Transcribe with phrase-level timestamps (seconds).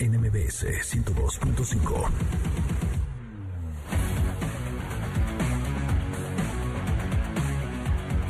[0.00, 2.08] NMBS 102.5.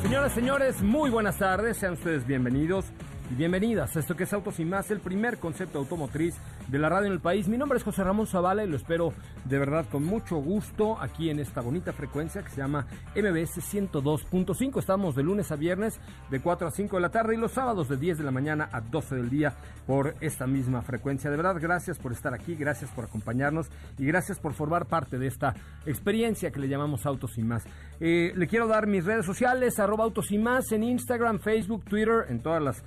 [0.02, 2.86] Señoras, señores, muy buenas tardes, sean ustedes bienvenidos
[3.30, 6.34] y bienvenidas a esto que es Autos y más, el primer concepto automotriz
[6.68, 7.48] de la radio en el país.
[7.48, 9.12] Mi nombre es José Ramón Zavala y lo espero
[9.44, 14.78] de verdad con mucho gusto aquí en esta bonita frecuencia que se llama MBS 102.5.
[14.78, 16.00] Estamos de lunes a viernes
[16.30, 18.68] de 4 a 5 de la tarde y los sábados de 10 de la mañana
[18.72, 19.54] a 12 del día
[19.86, 21.30] por esta misma frecuencia.
[21.30, 25.26] De verdad, gracias por estar aquí, gracias por acompañarnos y gracias por formar parte de
[25.26, 25.54] esta
[25.86, 27.64] experiencia que le llamamos Autos y más.
[28.00, 32.26] Eh, le quiero dar mis redes sociales, arroba Autos y más en Instagram, Facebook, Twitter,
[32.28, 32.84] en todas las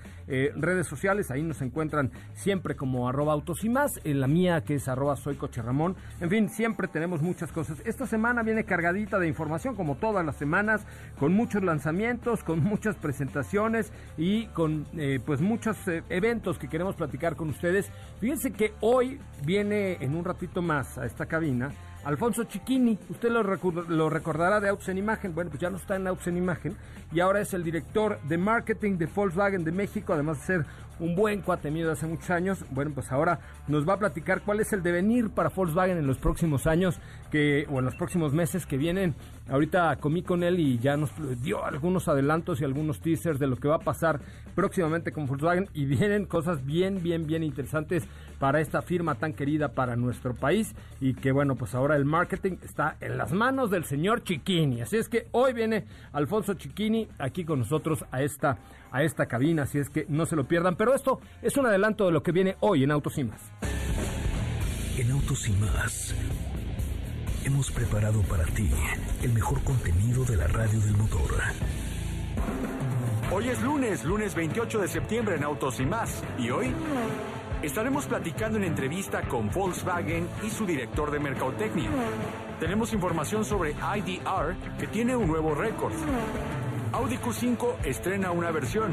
[0.56, 1.32] redes sociales.
[1.32, 5.16] Ahí nos encuentran siempre como arroba Autos y más, en la mía que es arroba
[5.16, 5.96] soy coche Ramón.
[6.20, 7.82] En fin, siempre tenemos muchas cosas.
[7.86, 10.86] Esta semana viene cargadita de información, como todas las semanas,
[11.20, 16.96] con muchos lanzamientos, con muchas presentaciones y con eh, pues muchos eh, eventos que queremos
[16.96, 17.92] platicar con ustedes.
[18.20, 21.72] Fíjense que hoy viene en un ratito más a esta cabina.
[22.06, 26.08] Alfonso Chiquini, usted lo, recordará de Autos en Imagen, bueno, pues ya no está en
[26.08, 26.76] Autos en Imagen
[27.14, 30.66] y ahora es el director de marketing de Volkswagen de México, además de ser
[31.00, 32.66] un buen cuate mío de hace muchos años.
[32.72, 36.18] Bueno, pues ahora nos va a platicar cuál es el devenir para Volkswagen en los
[36.18, 37.00] próximos años
[37.32, 39.16] que, o en los próximos meses que vienen.
[39.50, 41.12] Ahorita comí con él y ya nos
[41.42, 44.20] dio algunos adelantos y algunos teasers de lo que va a pasar
[44.56, 48.08] próximamente con Volkswagen y vienen cosas bien, bien, bien interesantes
[48.40, 52.58] para esta firma tan querida para nuestro país y que bueno, pues ahora el marketing
[52.64, 54.82] está en las manos del señor Chiquini.
[54.82, 58.58] Así es que hoy viene Alfonso Chiquini aquí con nosotros a esta
[58.94, 60.78] a esta cabina, así es que no se lo pierdan.
[60.78, 63.42] Pero esto es un adelanto de lo que viene hoy en Autos y Más.
[64.98, 66.16] En Autos y Más
[67.44, 68.70] hemos preparado para ti
[69.22, 71.30] el mejor contenido de la radio del motor.
[73.32, 76.24] Hoy es lunes, lunes 28 de septiembre en Autos y Más.
[76.38, 76.72] Y hoy
[77.64, 81.90] estaremos platicando en entrevista con Volkswagen y su director de Mercadotecnia.
[82.60, 85.94] Tenemos información sobre IDR que tiene un nuevo récord.
[86.94, 88.92] Audi Q5 estrena una versión.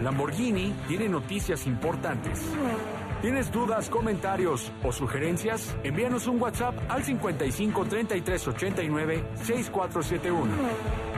[0.00, 2.40] Lamborghini tiene noticias importantes.
[3.20, 5.76] ¿Tienes dudas, comentarios o sugerencias?
[5.82, 11.09] Envíanos un WhatsApp al 55 33 89 6471.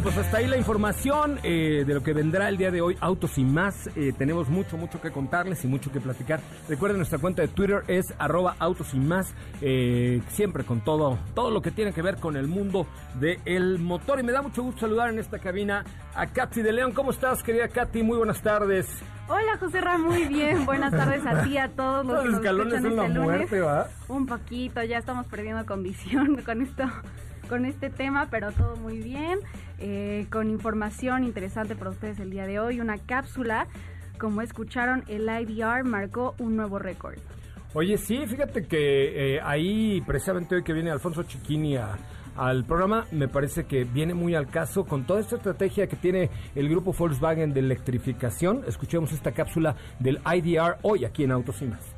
[0.00, 2.96] Bueno, pues hasta ahí la información eh, de lo que vendrá el día de hoy,
[3.02, 3.86] Autos y más.
[3.96, 6.40] Eh, tenemos mucho, mucho que contarles y mucho que platicar.
[6.70, 11.50] Recuerden, nuestra cuenta de Twitter es arroba Autos y más, eh, siempre con todo, todo
[11.50, 12.86] lo que tiene que ver con el mundo
[13.20, 14.18] del motor.
[14.20, 15.84] Y me da mucho gusto saludar en esta cabina
[16.14, 16.92] a Katy de León.
[16.92, 18.02] ¿Cómo estás, querida Katy?
[18.02, 18.88] Muy buenas tardes.
[19.28, 20.64] Hola José Ramón, muy bien.
[20.64, 23.88] Buenas tardes a ti, a todos los, los escalones son la este muerte, ¿va?
[24.08, 26.84] Un poquito, ya estamos perdiendo condición con esto
[27.50, 29.40] con este tema, pero todo muy bien,
[29.80, 33.66] eh, con información interesante para ustedes el día de hoy, una cápsula,
[34.18, 37.18] como escucharon, el IDR marcó un nuevo récord.
[37.72, 41.76] Oye, sí, fíjate que eh, ahí precisamente hoy que viene Alfonso Chiquini
[42.36, 46.30] al programa, me parece que viene muy al caso con toda esta estrategia que tiene
[46.54, 48.64] el grupo Volkswagen de electrificación.
[48.66, 51.94] Escuchemos esta cápsula del IDR hoy aquí en Autos y Más.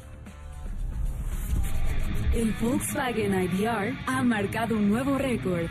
[2.34, 5.68] El Volkswagen IDR ha marcado un nuevo récord.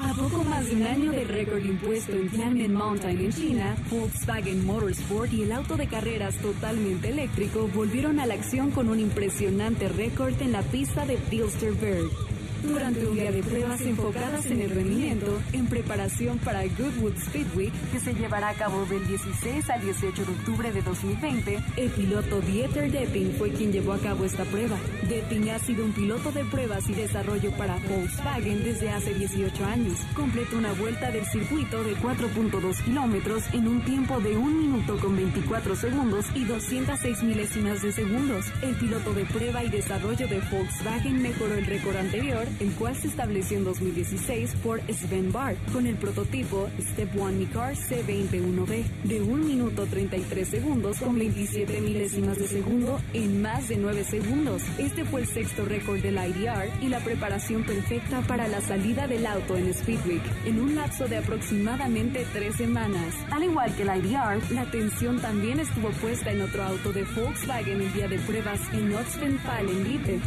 [0.00, 4.64] A poco más de un año del récord impuesto en Tianmen Mountain en China, Volkswagen
[4.64, 9.88] Motorsport y el auto de carreras totalmente eléctrico volvieron a la acción con un impresionante
[9.88, 12.27] récord en la pista de Bilsterberg.
[12.62, 18.00] Durante un día de pruebas enfocadas en el rendimiento, en preparación para Goodwood Speedway, que
[18.00, 22.90] se llevará a cabo del 16 al 18 de octubre de 2020, el piloto Dieter
[22.90, 24.76] Depping fue quien llevó a cabo esta prueba.
[25.08, 29.98] Depping ha sido un piloto de pruebas y desarrollo para Volkswagen desde hace 18 años.
[30.14, 35.16] Completó una vuelta del circuito de 4.2 kilómetros en un tiempo de 1 minuto con
[35.16, 38.46] 24 segundos y 206 milésimas de segundos.
[38.62, 43.08] El piloto de prueba y desarrollo de Volkswagen mejoró el récord anterior, el cual se
[43.08, 49.44] estableció en 2016 por Sven Bar con el prototipo Step One Micar C201B de 1
[49.44, 54.62] minuto 33 segundos con 27 milésimas de segundo en más de 9 segundos.
[54.78, 59.26] Este fue el sexto récord del IDR y la preparación perfecta para la salida del
[59.26, 63.14] auto en Speedweek en un lapso de aproximadamente tres semanas.
[63.30, 67.80] Al igual que el IDR, la atención también estuvo puesta en otro auto de Volkswagen
[67.80, 69.78] el día de pruebas en Oxford-Fallen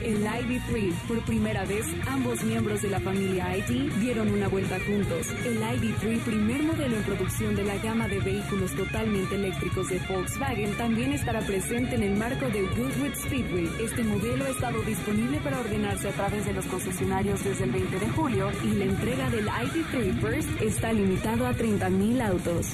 [0.03, 0.93] el ID3.
[1.07, 5.27] Por primera vez, ambos miembros de la familia ID dieron una vuelta juntos.
[5.45, 10.75] El ID3, primer modelo en producción de la gama de vehículos totalmente eléctricos de Volkswagen,
[10.77, 13.69] también estará presente en el marco de Goodwood Speedway.
[13.81, 17.99] Este modelo ha estado disponible para ordenarse a través de los concesionarios desde el 20
[17.99, 22.67] de julio y la entrega del ID3 First está limitado a 30.000 autos.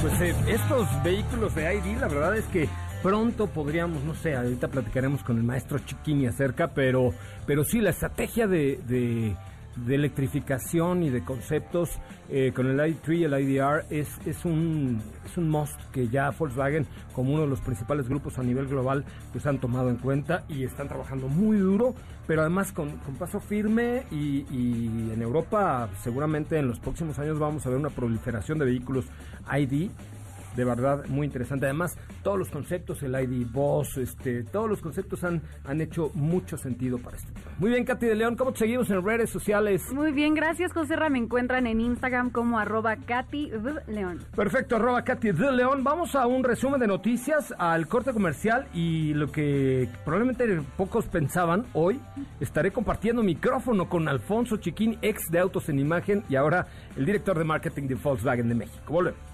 [0.00, 2.70] Pues eh, estos vehículos de ID, la verdad es que
[3.02, 7.12] pronto podríamos, no sé, ahorita platicaremos con el maestro Chiquini acerca, pero,
[7.46, 9.36] pero sí, la estrategia de, de,
[9.88, 11.90] electrificación y de conceptos
[12.28, 16.30] eh, con el ID3 y el IDR es, es, un, es un must que ya
[16.30, 20.44] Volkswagen, como uno de los principales grupos a nivel global, pues han tomado en cuenta
[20.48, 21.94] y están trabajando muy duro,
[22.26, 27.38] pero además con, con paso firme y, y en Europa seguramente en los próximos años
[27.38, 29.06] vamos a ver una proliferación de vehículos
[29.52, 29.90] ID
[30.56, 31.66] de verdad muy interesante.
[31.66, 36.56] Además, todos los conceptos, el ID Boss, este, todos los conceptos han, han hecho mucho
[36.56, 37.46] sentido para este tema.
[37.58, 39.82] Muy bien, Katy de León, ¿cómo te seguimos en redes sociales?
[39.92, 44.20] Muy bien, gracias, José Me encuentran en Instagram como arroba Katy de León.
[44.34, 45.84] Perfecto, arroba Katy de León.
[45.84, 51.66] Vamos a un resumen de noticias, al corte comercial y lo que probablemente pocos pensaban,
[51.72, 52.00] hoy
[52.40, 56.66] estaré compartiendo micrófono con Alfonso Chiquín, ex de Autos en Imagen y ahora
[56.96, 58.92] el director de marketing de Volkswagen de México.
[58.92, 59.29] Volvemos.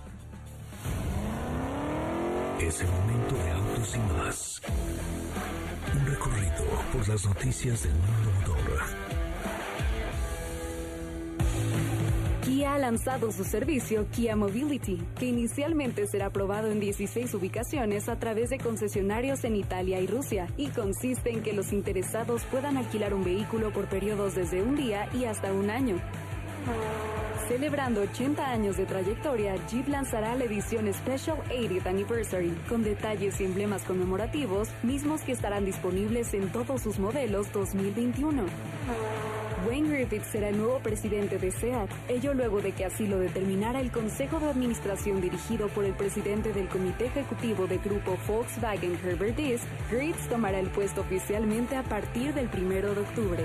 [2.60, 4.62] Es el momento de autos y más.
[5.94, 8.82] Un recorrido por las noticias del mundo motor.
[12.42, 18.18] Kia ha lanzado su servicio Kia Mobility, que inicialmente será probado en 16 ubicaciones a
[18.18, 23.12] través de concesionarios en Italia y Rusia, y consiste en que los interesados puedan alquilar
[23.12, 26.00] un vehículo por periodos desde un día y hasta un año.
[27.48, 33.44] Celebrando 80 años de trayectoria, Jeep lanzará la edición Special 80th Anniversary, con detalles y
[33.44, 38.43] emblemas conmemorativos, mismos que estarán disponibles en todos sus modelos 2021.
[39.69, 43.81] Wayne Griffith será el nuevo presidente de SEAT, ello luego de que así lo determinara
[43.81, 49.37] el Consejo de Administración dirigido por el presidente del Comité Ejecutivo de Grupo Volkswagen Herbert
[49.37, 49.62] Diess.
[49.88, 53.44] Griffith tomará el puesto oficialmente a partir del 1 de octubre.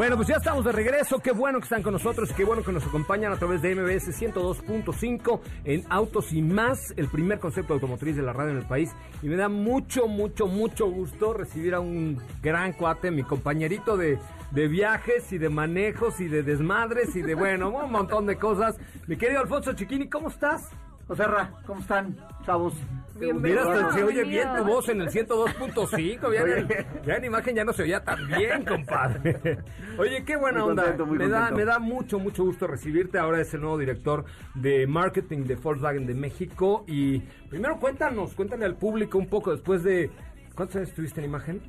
[0.00, 1.18] Bueno, pues ya estamos de regreso.
[1.18, 3.74] Qué bueno que están con nosotros y qué bueno que nos acompañan a través de
[3.74, 8.66] MBS 102.5 en Autos y Más, el primer concepto automotriz de la radio en el
[8.66, 8.92] país.
[9.22, 14.18] Y me da mucho, mucho, mucho gusto recibir a un gran cuate, mi compañerito de,
[14.52, 18.78] de viajes y de manejos y de desmadres y de, bueno, un montón de cosas.
[19.06, 20.70] Mi querido Alfonso Chiquini, ¿cómo estás?
[21.10, 21.24] José
[21.66, 22.72] ¿cómo están, chavos?
[23.18, 23.64] Bienvenido.
[23.64, 26.32] Mira, hasta se oye bien tu voz en el 102.5.
[26.32, 29.58] Ya, en- ya en imagen ya no se oía tan bien, compadre.
[29.98, 30.82] Oye, qué buena Muy onda.
[30.84, 33.18] contento, muy me, da, me da mucho, mucho gusto recibirte.
[33.18, 34.24] Ahora es el nuevo director
[34.54, 36.84] de marketing de Volkswagen de México.
[36.86, 37.18] Y
[37.50, 40.12] primero cuéntanos, cuéntale al público un poco después de...
[40.54, 41.60] ¿Cuántos años estuviste en imagen?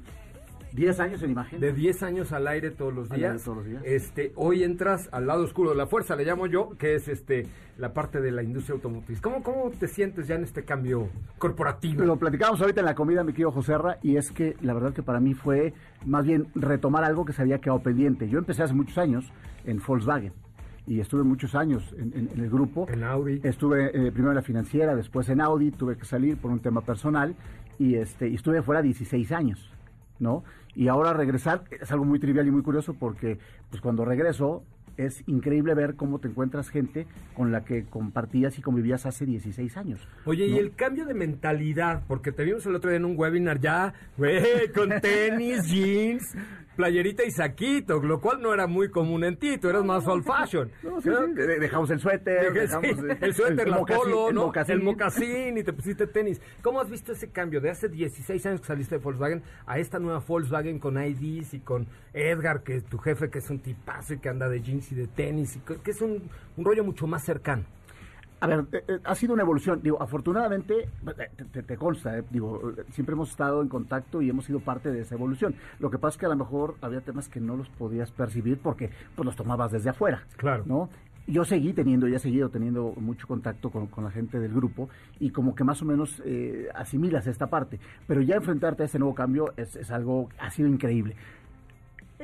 [0.74, 1.60] 10 años en imagen.
[1.60, 3.32] De 10 años al aire todos los Al días.
[3.32, 3.84] aire todos los días.
[3.86, 7.48] Este, hoy entras al lado oscuro de la fuerza, le llamo yo, que es este
[7.78, 9.20] la parte de la industria automotriz.
[9.22, 11.10] ¿Cómo, cómo te sientes ya en este cambio
[11.40, 12.04] corporativo?
[12.04, 15.04] Lo platicábamos ahorita en la comida, mi querido Joserra, y es que la verdad que
[15.04, 15.74] para mí fue
[16.06, 18.30] más bien retomar algo que se había quedado pendiente.
[18.30, 19.32] Yo empecé hace muchos años
[19.66, 20.34] en Volkswagen
[20.88, 22.88] y estuve muchos años en, en- en el grupo.
[22.90, 23.40] En Audi.
[23.44, 26.82] Estuve eh, primero en la financiera, después en Audi, tuve que salir por un tema
[26.82, 27.36] personal
[27.80, 29.72] y, este, y estuve fuera 16 años,
[30.22, 30.44] ¿no?
[30.74, 34.64] Y ahora regresar es algo muy trivial y muy curioso porque pues cuando regreso
[34.98, 39.78] es increíble ver cómo te encuentras gente con la que compartías y convivías hace 16
[39.78, 40.08] años.
[40.26, 43.60] Oye, y el cambio de mentalidad, porque te vimos el otro día en un webinar
[43.60, 46.36] ya, güey, con tenis, jeans,
[46.76, 50.24] playerita y saquito, lo cual no era muy común en ti, tú eras más old
[50.24, 50.72] fashion.
[50.84, 54.36] No, sí, sí, de- Dejamos el suéter, dejamos Sí, el suéter, la mocasín, polo, el
[54.36, 54.46] ¿no?
[54.48, 54.74] mocasín.
[54.76, 56.42] El mocasín y te pusiste tenis.
[56.62, 60.00] ¿Cómo has visto ese cambio de hace 16 años que saliste de Volkswagen a esta
[60.00, 64.14] nueva Volkswagen con IDs y con Edgar, que es tu jefe, que es un tipazo
[64.14, 66.84] y que anda de jeans y de tenis, y que que es un, un rollo
[66.84, 67.64] mucho más cercano?
[68.42, 69.82] A ver, eh, eh, ha sido una evolución.
[69.84, 74.30] Digo, afortunadamente, eh, te, te- te consta, eh, digo, siempre hemos estado en contacto y
[74.30, 75.56] hemos sido parte de esa evolución.
[75.80, 78.58] Lo que pasa es que a lo mejor había temas que no los podías percibir
[78.58, 80.24] porque pues los tomabas desde afuera.
[80.38, 80.64] Claro.
[80.66, 80.90] ¿No?
[81.28, 84.90] Yo seguí teniendo, y he seguido teniendo mucho contacto con, con la gente del grupo
[85.20, 87.80] y como que más o menos eh, asimilas esta parte.
[88.08, 91.16] Pero ya enfrentarte a este nuevo cambio es, es algo, ha sido increíble.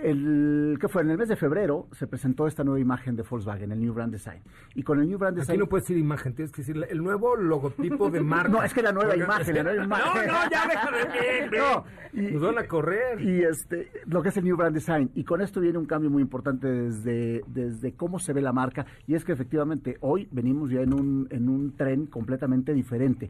[0.04, 1.02] El, ¿Qué fue?
[1.02, 4.12] En el mes de febrero se presentó esta nueva imagen de Volkswagen, el New Brand
[4.12, 4.42] Design.
[4.76, 5.54] Y con el New Brand Design...
[5.56, 8.50] Aquí no puedes decir imagen, tienes que decir el nuevo logotipo de marca.
[8.50, 10.28] No, es que la nueva Porque- imagen, la nueva imagen.
[10.28, 11.52] No, no, ya déjame bien.
[11.60, 13.22] No, y- Nos van a correr.
[13.22, 15.12] Y este, lo que es el New Brand Design.
[15.16, 18.86] Y con esto viene un cambio muy importante desde, desde cómo se ve la marca.
[19.08, 23.30] Y es que efectivamente hoy venimos ya en un, en un tren completamente diferente.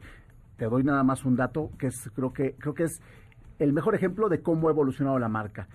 [0.57, 3.01] Te doy nada más un dato que es, creo que, creo que es
[3.59, 5.67] el mejor ejemplo de cómo ha evolucionado la marca.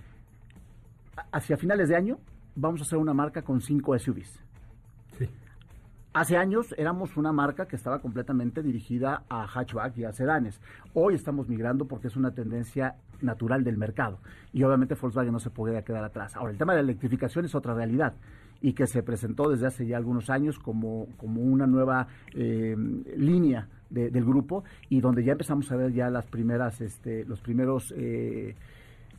[1.31, 2.17] Hacia finales de año
[2.55, 4.39] vamos a hacer una marca con cinco SUVs.
[5.17, 5.27] Sí.
[6.13, 10.59] Hace años éramos una marca que estaba completamente dirigida a hatchback y a sedanes.
[10.93, 14.19] Hoy estamos migrando porque es una tendencia natural del mercado.
[14.51, 16.35] Y obviamente Volkswagen no se podía quedar atrás.
[16.35, 18.13] Ahora, el tema de la electrificación es otra realidad
[18.61, 22.75] y que se presentó desde hace ya algunos años como, como una nueva eh,
[23.17, 27.39] línea de- del grupo y donde ya empezamos a ver ya las primeras, este, los
[27.41, 27.93] primeros...
[27.97, 28.55] eh,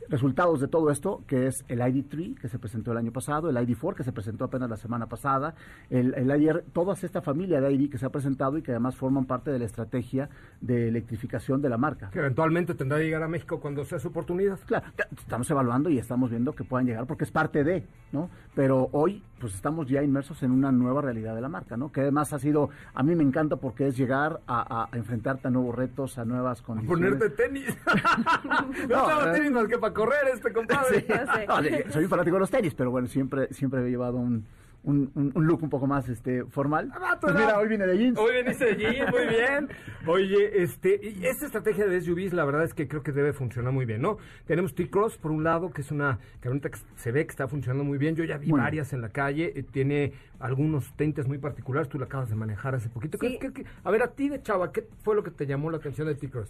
[0.09, 3.55] resultados de todo esto, que es el ID3 que se presentó el año pasado, el
[3.55, 5.55] ID4 que se presentó apenas la semana pasada,
[5.89, 8.95] el, el IDR, toda esta familia de ID que se ha presentado y que además
[8.95, 10.29] forman parte de la estrategia
[10.61, 12.09] de electrificación de la marca.
[12.11, 14.59] Que eventualmente tendrá que llegar a México cuando sea su oportunidad.
[14.65, 14.85] Claro,
[15.17, 18.29] estamos evaluando y estamos viendo que puedan llegar porque es parte de, ¿no?
[18.55, 21.91] Pero hoy, pues estamos ya inmersos en una nueva realidad de la marca, ¿no?
[21.91, 25.47] Que además ha sido, a mí me encanta porque es llegar a, a- a enfrentarte
[25.49, 27.13] a nuevos retos, a nuevas condiciones.
[27.15, 27.77] Ponerte tenis.
[28.45, 29.33] no, No, estaba eh.
[29.33, 31.01] tenis más que para correr este compadre.
[31.01, 31.05] Sí.
[31.09, 31.45] Ya sé.
[31.47, 34.45] No, soy un fanático de los tenis, pero bueno, siempre, siempre he llevado un,
[34.85, 36.91] un, un- un look un poco más este formal.
[36.93, 38.17] Ah, Pues mira, hoy vine de jeans.
[38.17, 39.69] Hoy veniste de jeans, muy bien.
[40.07, 43.73] Oye, este, y esta estrategia de SUVs, la verdad es que creo que debe funcionar
[43.73, 44.17] muy bien, ¿no?
[44.45, 47.47] Tenemos T-Cross, por un lado, que es una que ahorita que se ve que está
[47.47, 48.15] funcionando muy bien.
[48.15, 52.05] Yo ya vi varias en la calle, eh, tiene algunos tintes muy particulares, tú la
[52.05, 53.17] acabas de manejar hace poquito.
[53.17, 53.37] ¿Qué- Sí.
[53.39, 55.77] qué- qué- a ver, a ti de chava, ¿qué fue lo que te llamó la
[55.77, 56.49] atención de T-Cross?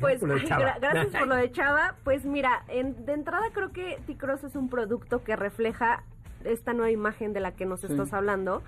[0.00, 0.62] Pues Por lo de ay, Chava.
[0.64, 1.94] gra- gracias por lo de Chava.
[2.04, 6.02] Pues mira, en- de entrada creo que T-Cross es un producto que refleja
[6.46, 7.86] esta nueva imagen de la que nos Sí.
[7.90, 8.62] estás hablando.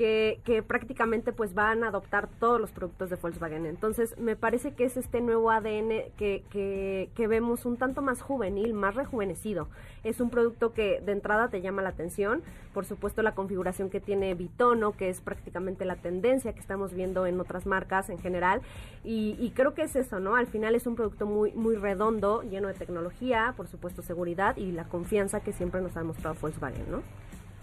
[0.00, 3.66] Que, prácticamente pues van a adoptar todos los productos de Volkswagen.
[3.66, 8.22] Entonces me parece que es este nuevo ADN que, que, que vemos un tanto más
[8.22, 9.68] juvenil, más rejuvenecido.
[10.02, 12.42] Es un producto que de entrada te llama la atención.
[12.72, 17.26] Por supuesto la configuración que tiene Bitono, que es prácticamente la tendencia que estamos viendo
[17.26, 18.62] en otras marcas en general.
[19.04, 20.34] Y, y creo que es eso, ¿no?
[20.34, 24.72] Al final es un producto muy, muy redondo, lleno de tecnología, por supuesto seguridad y
[24.72, 27.02] la confianza que siempre nos ha mostrado Volkswagen, ¿no?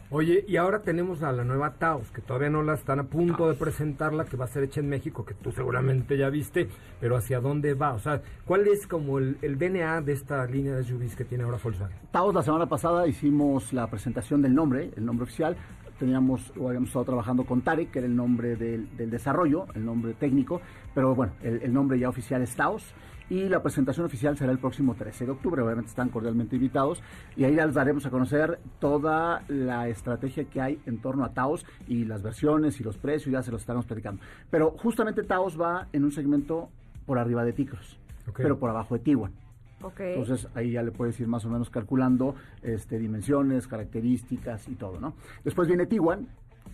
[0.09, 3.49] Oye, y ahora tenemos a la nueva Taos, que todavía no la están a punto
[3.49, 6.69] de presentarla, que va a ser hecha en México, que tú seguramente ya viste,
[7.01, 7.91] pero ¿hacia dónde va?
[7.91, 11.43] O sea, ¿cuál es como el, el DNA de esta línea de SUVs que tiene
[11.43, 11.97] ahora Volkswagen?
[12.09, 15.57] Taos, la semana pasada hicimos la presentación del nombre, el nombre oficial.
[15.99, 19.83] Teníamos, o habíamos estado trabajando con Tarek, que era el nombre del, del desarrollo, el
[19.83, 20.61] nombre técnico,
[20.95, 22.93] pero bueno, el, el nombre ya oficial es Taos.
[23.29, 27.03] Y la presentación oficial será el próximo 13 de octubre, obviamente están cordialmente invitados.
[27.35, 31.65] Y ahí les daremos a conocer toda la estrategia que hay en torno a Taos
[31.87, 34.21] y las versiones y los precios, ya se los estaremos platicando.
[34.49, 36.69] Pero justamente Taos va en un segmento
[37.05, 38.37] por arriba de Ticros, Ok.
[38.37, 39.33] pero por abajo de Tiguan.
[39.81, 39.99] Ok.
[39.99, 44.99] Entonces ahí ya le puedes ir más o menos calculando este, dimensiones, características y todo,
[44.99, 45.13] ¿no?
[45.43, 46.27] Después viene Tiguan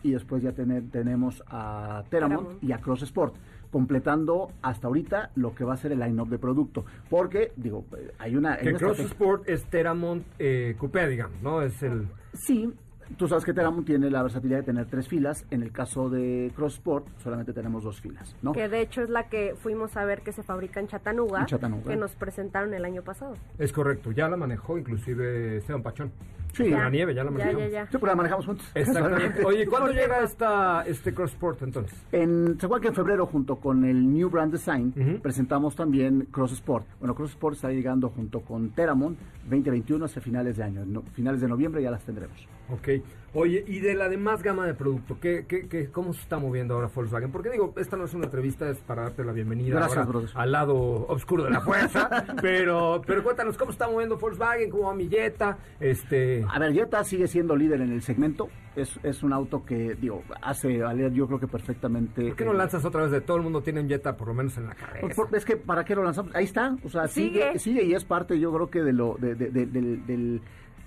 [0.03, 2.63] y después ya tener- tenemos a Teramont Teramont.
[2.63, 3.35] y a Cross Sport,
[3.73, 6.85] completando hasta ahorita lo que va a ser el line-up de producto.
[7.09, 8.53] Porque, digo, eh, hay una...
[8.53, 11.61] hay Que una Cross estrategia- Sport es Teramont eh, Coupé, digamos, ¿no?
[11.63, 12.07] Es el...
[12.33, 12.71] Sí,
[13.17, 15.45] tú sabes que Teramont tiene la versatilidad de tener tres filas.
[15.49, 18.51] En el caso de Cross Sport solamente tenemos dos filas, ¿no?
[18.53, 21.45] Que de hecho es la que fuimos a ver que se fabrica en Chattanooga, En
[21.47, 21.89] Chattanooga.
[21.91, 23.33] que nos presentaron el año pasado.
[23.57, 26.11] Es correcto, ya la manejó inclusive Esteban Pachón.
[26.53, 26.69] Sí.
[26.69, 27.61] La nieve, ya la manejamos.
[27.63, 27.85] ya, ya.
[27.87, 28.65] Sí, pues la manejamos juntos.
[28.75, 29.43] Exactamente.
[29.45, 31.97] Oye, ¿cuándo llega esta, este Cross Sport entonces?
[32.11, 36.85] En, se que en febrero, junto con el New Brand Design, presentamos también Cross Sport.
[36.99, 40.85] Bueno, Cross Sport está llegando junto con Teramont 2021 hacia finales de año.
[40.85, 42.47] No- finales de noviembre ya las tendremos.
[42.69, 42.87] Ok.
[43.35, 46.75] Oye, y de la demás gama de producto, ¿qué, qué, qué- cómo se está moviendo
[46.75, 47.31] ahora Volkswagen?
[47.31, 50.51] Porque digo, esta no es una entrevista, es para darte la bienvenida Gracias, ahora al
[50.51, 50.75] lado
[51.07, 52.09] oscuro de la fuerza.
[52.41, 54.69] pero, pero cuéntanos, ¿cómo está moviendo Volkswagen?
[54.69, 55.57] ¿Cómo va mi Jetta?
[55.79, 56.42] Este...
[56.49, 58.49] A ver, Jetta sigue siendo líder en el segmento.
[58.75, 62.27] Es, es un auto que, digo, hace valer yo creo que perfectamente...
[62.29, 64.27] ¿Por qué no eh, lanzas otra vez de todo el mundo tiene un Jetta por
[64.29, 65.01] lo menos en la cabeza?
[65.01, 67.59] Pues, por- es que para qué lo lanzamos ahí está o sea sigue Sigue.
[67.59, 70.41] sigue, y es parte yo creo que de lo de- de- de- del, del,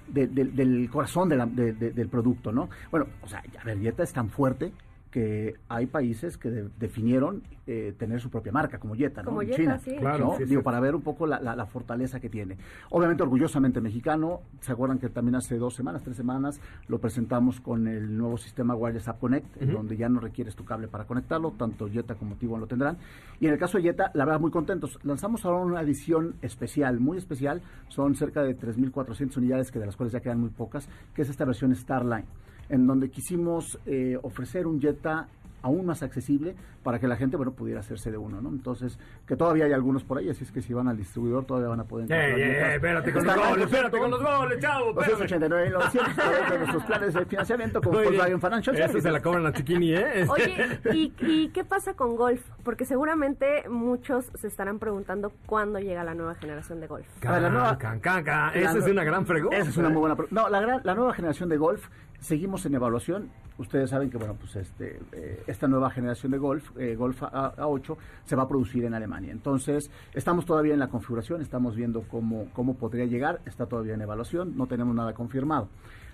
[0.09, 3.65] de- del- del corazón de la- de- de- del producto no bueno o sea a
[3.65, 4.73] ver Jetta es tan fuerte
[5.17, 9.31] que hay países que de- definieron eh, tener su propia marca como Jetta ¿no?
[9.31, 9.97] Como En Jetta, China, sí.
[9.97, 10.37] Claro, ¿no?
[10.37, 12.59] sí, es digo para ver un poco la, la- la fortaleza que tiene
[12.91, 17.89] obviamente orgullosamente mexicano se acuerdan que también hace dos semanas tres semanas lo presentamos con
[17.89, 21.89] el nuevo sistema Wireless App Connect donde ya no requieres tu cable para conectarlo, tanto
[21.89, 22.99] Jetta como Tiguan lo tendrán.
[23.41, 24.99] Y en el caso de Jetta, la verdad, muy contentos.
[25.03, 27.63] Lanzamos ahora una edición especial, muy especial.
[27.89, 31.29] Son cerca de 3.400 unidades, que de las cuales ya quedan muy pocas, que es
[31.31, 32.25] esta versión Starline,
[32.69, 35.29] en donde quisimos eh, ofrecer un Jetta
[35.63, 36.55] aún más accesible
[36.85, 38.51] para que la gente, bueno, pudiera hacerse de uno, ¿no?
[38.51, 41.69] Entonces, que todavía hay algunos por ahí, así es que si van al distribuidor todavía
[41.71, 42.69] van a poder ¡Eh, encontrar eh, Jettas.
[42.71, 45.01] eh, espérate con los goles, espérate con los goles, chavo!
[45.01, 45.73] espérame.
[45.73, 47.93] 289.900 para ver nuestros planes de financiamiento con.
[47.95, 49.03] Volkswagen Financial Services.
[49.03, 50.27] se la cobran a Chiquini, ¿eh?
[50.29, 52.43] Oye, ¿y, y qué pasa con Golf?
[52.63, 57.09] Porque seguramente muchos se estarán preguntando cuándo llega la nueva generación de Golf.
[57.21, 58.53] Ver, la nueva- Can, can, can.
[58.55, 59.57] La Esa es una gran pregunta.
[59.57, 60.41] Esa es una muy buena pregunta.
[60.43, 61.89] No, la, gran- la nueva generación de Golf,
[62.21, 63.31] seguimos en evaluación.
[63.59, 67.55] Ustedes saben que, bueno, pues este, eh, esta nueva generación de Golf, eh, Golf A,
[67.59, 69.33] 8 se va a producir en Alemania.
[69.33, 74.03] Entonces, estamos todavía en la configuración, estamos viendo cómo, cómo podría llegar, está todavía en
[74.03, 75.69] evaluación, no tenemos nada confirmado.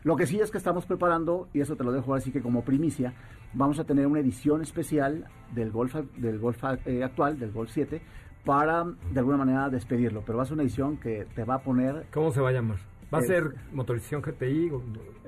[0.04, 2.64] Lo que sí es que estamos preparando, y eso te lo dejo así que como
[2.64, 3.14] primicia,
[3.52, 8.02] vamos a tener una edición especial del Golf, del Golf eh, actual, del Golf 7,
[8.44, 10.22] para de alguna manera despedirlo.
[10.26, 12.52] Pero va a ser una edición que te va a poner ¿Cómo se va a
[12.52, 12.91] llamar?
[13.12, 14.70] ¿Va a ser motorización GTI?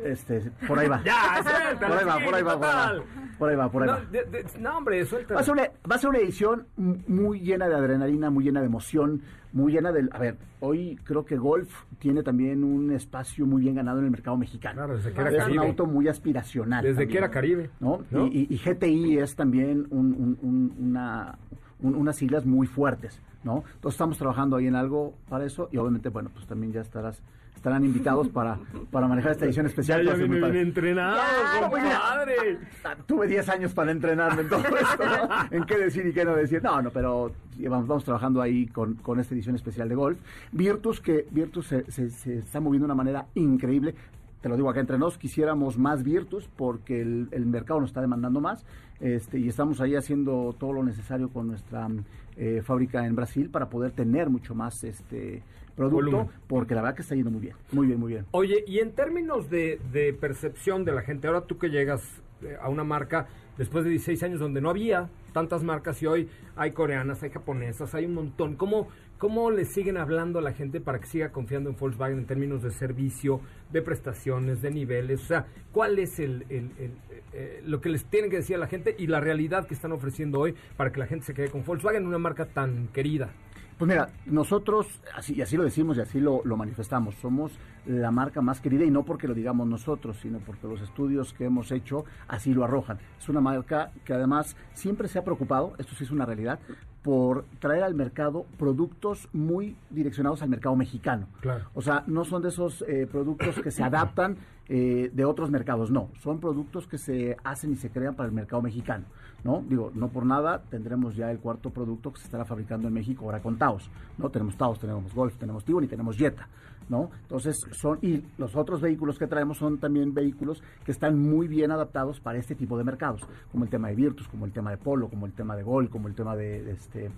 [0.04, 1.02] Este, por ahí va.
[1.04, 3.04] Ya, suéltalo, por ahí va, por ahí va, por ahí va.
[3.38, 4.00] Por ahí va, por ahí No, va.
[4.10, 5.34] de- de- no, hombre, suelta.
[5.34, 8.60] Va a, ser una, va a ser una edición muy llena de adrenalina, muy llena
[8.60, 10.08] de emoción, muy llena del...
[10.12, 11.68] A ver, hoy creo que Golf
[11.98, 14.74] tiene también un espacio muy bien ganado en el mercado mexicano.
[14.76, 16.82] Claro, desde que era es un auto muy aspiracional.
[16.82, 17.70] Desde también, que era Caribe.
[17.80, 18.00] ¿no?
[18.10, 18.26] ¿no?
[18.26, 21.36] Y, GTI es también un- un- un- una,
[21.80, 23.58] un- unas siglas muy fuertes, ¿no?
[23.74, 27.20] Entonces estamos trabajando ahí en algo para eso y obviamente, bueno, pues también ya estarás
[27.64, 28.58] estarán invitados para,
[28.90, 30.02] para manejar esta edición Ya, especial.
[30.04, 32.58] ya Va a ser muy viene bien entrenado, Ya, pues compadre.
[32.84, 35.28] Ah, Tuve 10 años para entrenarme en todo esto, ¿no?
[35.56, 36.62] en qué decir y qué no decir.
[36.62, 40.18] No, no, pero vamos, vamos trabajando ahí con, con esta edición especial de golf.
[40.52, 43.94] Virtus, que Virtus se, se- se está moviendo de una manera increíble.
[44.42, 48.02] Te lo digo acá entre nos, quisiéramos más Virtus porque el, el mercado nos está
[48.02, 48.66] demandando más
[49.00, 51.88] este, y estamos ahí haciendo todo lo necesario con nuestra
[52.36, 55.42] eh, fábrica en Brasil para poder tener mucho más este
[55.76, 56.26] producto Volumen.
[56.46, 58.26] porque la verdad que está yendo muy bien, muy bien, muy bien.
[58.30, 62.02] Oye, y en términos de, de percepción de la gente, ahora tú que llegas
[62.42, 63.26] eh, a una marca
[63.58, 67.94] después de 16 años donde no había tantas marcas y hoy hay coreanas, hay japonesas,
[67.94, 71.70] hay un montón, ¿cómo, cómo le siguen hablando a la gente para que siga confiando
[71.70, 73.40] en Volkswagen en términos de servicio,
[73.72, 75.22] de prestaciones, de niveles?
[75.22, 76.92] O sea, ¿cuál es el, el- el,
[77.32, 79.90] eh, lo que les tienen que decir a la gente y la realidad que están
[79.92, 83.30] ofreciendo hoy para que la gente se quede con Volkswagen, una marca tan querida?
[83.78, 87.50] Pues mira, nosotros, así, y así lo decimos y así lo, lo manifestamos, somos
[87.86, 91.46] la marca más querida y no porque lo digamos nosotros, sino porque los estudios que
[91.46, 92.98] hemos hecho así lo arrojan.
[93.18, 96.60] Es una marca que además siempre se ha preocupado, esto sí es una realidad,
[97.04, 101.26] por traer al mercado productos muy direccionados al mercado mexicano.
[101.42, 101.66] Claro.
[101.74, 104.38] O sea, no son de esos eh, productos que se adaptan
[104.70, 106.08] eh, de otros mercados, no.
[106.22, 109.04] Son productos que se hacen y se crean para el mercado mexicano,
[109.44, 109.62] ¿no?
[109.68, 113.26] Digo, no por nada tendremos ya el cuarto producto que se estará fabricando en México
[113.26, 114.30] ahora con Taos, ¿no?
[114.30, 116.48] Tenemos Taos, tenemos Golf, tenemos Tiguan y tenemos Jetta,
[116.88, 117.10] ¿no?
[117.22, 121.70] Entonces, son, y los otros vehículos que traemos son también vehículos que están muy bien
[121.70, 124.76] adaptados para este tipo de mercados, como el tema de Virtus, como el tema de
[124.76, 127.10] Polo, como el tema de Gol, como el tema de, de este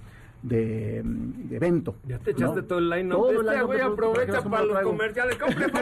[0.42, 1.96] de, de evento.
[2.06, 2.66] Ya te echaste ¿no?
[2.66, 3.08] todo el.
[3.08, 4.90] Todo el Este güey aprovecha para lo los traigo.
[4.90, 5.36] comerciales.
[5.36, 5.66] Compre.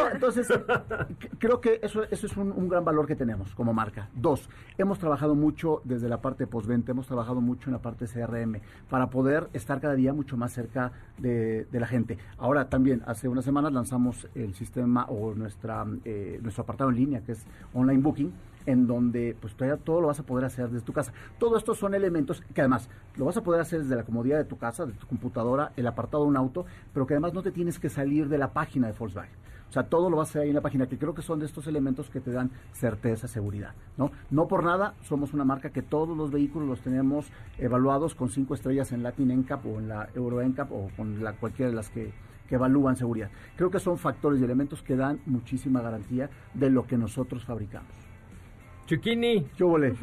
[0.00, 0.48] No, entonces,
[1.38, 4.08] creo que eso, eso es un, un gran valor que tenemos como marca.
[4.14, 4.48] Dos,
[4.78, 9.10] hemos trabajado mucho desde la parte postventa, hemos trabajado mucho en la parte CRM para
[9.10, 12.18] poder estar cada día mucho más cerca de, de la gente.
[12.38, 17.20] Ahora también, hace unas semanas lanzamos el sistema o nuestra, eh, nuestro apartado en línea,
[17.20, 18.32] que es Online Booking,
[18.66, 21.12] en donde pues todavía todo lo vas a poder hacer desde tu casa.
[21.38, 24.44] Todo esto son elementos que además lo vas a poder hacer desde la comodidad de
[24.44, 27.52] tu casa, de tu computadora, el apartado de un auto, pero que además no te
[27.52, 29.40] tienes que salir de la página de Volkswagen.
[29.70, 31.38] O sea, todo lo vas a hacer ahí en la página, que creo que son
[31.38, 34.10] de estos elementos que te dan certeza, seguridad, ¿no?
[34.28, 38.54] No por nada, somos una marca que todos los vehículos los tenemos evaluados con cinco
[38.54, 41.88] estrellas en Latin NCAP o en la Euro NCAP o con la, cualquiera de las
[41.88, 42.12] que,
[42.48, 43.30] que evalúan seguridad.
[43.54, 48.09] Creo que son factores y elementos que dan muchísima garantía de lo que nosotros fabricamos.
[48.90, 49.46] Chiquini.
[49.56, 49.94] ¿Qué?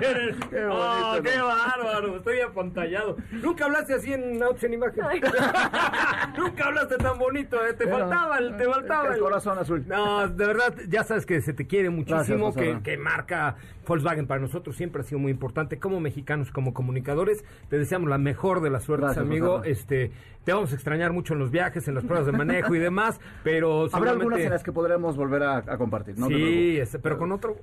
[0.00, 0.34] ¿Qué?
[0.50, 1.46] Qué Oh, bonito, qué ¿no?
[1.46, 3.16] bárbaro, estoy apantallado.
[3.30, 5.04] Nunca hablaste así en Autos en Imagen.
[6.36, 9.14] Nunca hablaste tan bonito, eh, te Pero, faltaba, el- te faltaba.
[9.14, 9.84] el corazón azul.
[9.86, 13.54] No, de verdad, ya sabes que se te quiere muchísimo, que marca
[13.90, 15.78] Volkswagen para nosotros siempre ha sido muy importante.
[15.80, 19.62] Como mexicanos, como comunicadores, te deseamos la mejor de las suertes, Gracias, amigo.
[19.64, 20.12] Este,
[20.44, 23.20] te vamos a extrañar mucho en los viajes, en las pruebas de manejo y demás,
[23.42, 26.28] pero Habrá algunas en las que podremos volver a, a compartir, ¿no?
[26.28, 27.56] sí, este, pero con otro...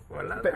[0.44, 0.52] Pe-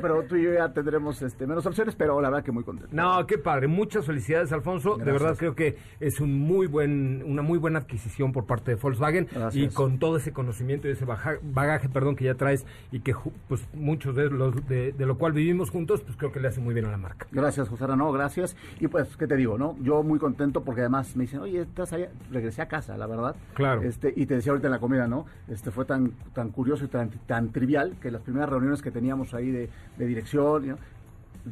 [0.00, 2.90] Pero, tú y yo ya tendremos este, menos opciones, pero la verdad que muy contento.
[2.94, 3.66] No, qué padre.
[3.66, 4.96] Muchas felicidades, Alfonso.
[4.96, 8.76] De verdad creo que es un muy buen, una muy buena adquisición por parte de
[8.76, 9.72] Volkswagen Gracias.
[9.72, 13.14] y con todo ese conocimiento y ese baja- bagaje, perdón, que ya traes y que
[13.48, 16.60] pues muchos de los de, de lo cual vivimos juntos, pues creo que le hace
[16.60, 17.26] muy bien a la marca.
[17.30, 18.56] Gracias, José no, gracias.
[18.80, 19.76] Y pues, ¿qué te digo, no?
[19.80, 22.10] Yo muy contento porque además me dicen, oye, estás allá.
[22.32, 23.36] Regresé a casa, la verdad.
[23.54, 23.82] Claro.
[23.82, 25.26] Este, y te decía ahorita en la comida, ¿no?
[25.48, 29.34] Este, fue tan, tan curioso y tan, tan trivial que las primeras reuniones que teníamos
[29.34, 30.78] ahí de, de dirección, ¿no?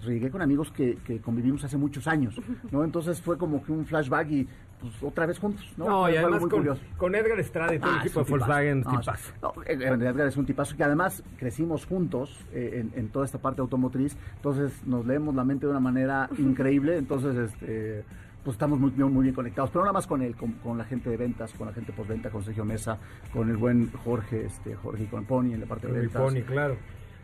[0.03, 2.85] Llegué con amigos que, que convivimos hace muchos años, ¿no?
[2.85, 4.49] Entonces fue como que un flashback y
[4.81, 5.87] pues otra vez juntos, ¿no?
[5.89, 6.67] No, y además con,
[6.99, 8.31] con Edgar Estrada y todo el Ah, equipo de.
[8.31, 9.33] Volkswagen, No, tipazo.
[9.41, 13.61] no, Edgar es un tipazo que además crecimos juntos eh, en, en toda esta parte
[13.61, 18.05] automotriz, entonces nos leemos la mente de una manera increíble, entonces este
[18.43, 21.09] pues estamos muy, muy bien conectados, pero nada más con él, con, con la gente
[21.09, 22.99] de ventas, con la gente postventa, con Sergio Mesa,
[23.33, 26.21] con el buen Jorge, este Jorge con Pony en la parte de ventas.
[26.21, 26.77] Pony, claro.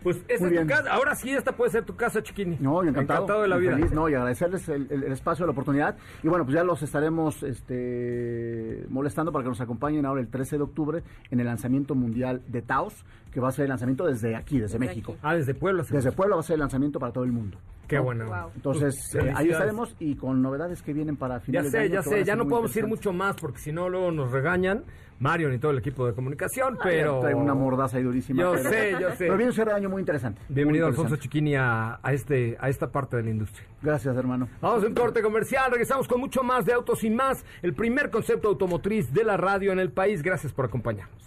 [0.02, 0.92] Pues esta es tu casa.
[0.92, 2.56] Ahora sí, esta puede ser tu casa, Chiquini.
[2.60, 3.42] No, yo encantado.
[3.42, 3.74] de la vida.
[3.76, 5.96] feliz, no, y agradecerles el, el- el espacio, la oportunidad.
[6.22, 10.56] Y bueno, pues ya los estaremos este, molestando para que nos acompañen ahora el 13
[10.56, 14.34] de octubre en el lanzamiento mundial de Taos, que va a ser el lanzamiento desde
[14.36, 15.16] aquí, desde, México.
[15.22, 15.84] Ah, desde Puebla.
[15.88, 17.58] Desde Puebla va a ser el lanzamiento para todo el mundo.
[17.86, 18.04] Qué ¿no?
[18.04, 18.26] bueno.
[18.26, 18.50] Wow.
[18.54, 21.84] Entonces, Pues, eh, ahí estaremos y con novedades que vienen para Ya finales de sé,
[21.84, 21.92] año.
[21.94, 24.84] ya sé, ya no podemos ir mucho más porque si no luego nos regañan
[25.18, 27.16] Mario y todo el equipo de comunicación, Ah, pero...
[27.16, 28.40] ya Traigo una mordaza ahí durísima.
[28.42, 29.16] Yo pero- sé, yo sé.
[29.18, 30.40] Pero viene un cierre de año muy interesante.
[30.48, 31.16] Bienvenido muy Alfonso.
[31.16, 33.66] Chiquini a, a este, a esta parte de la industria.
[33.82, 34.48] Gracias, hermano.
[34.60, 38.10] Vamos a un corte comercial, regresamos con mucho más de Autos y Más, el primer
[38.10, 40.22] concepto automotriz de la radio en el país.
[40.22, 41.20] Gracias por acompañarnos.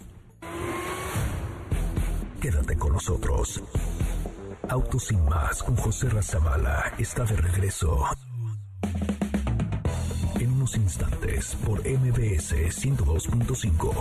[2.44, 3.62] Quédate con nosotros.
[4.68, 8.04] Autos sin más con José Razabala está de regreso.
[10.38, 13.94] En unos instantes por MBS 102.5.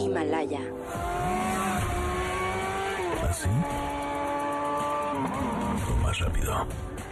[0.00, 0.60] Himalaya.
[3.26, 3.48] ¿Así?
[5.90, 6.66] O más rápido.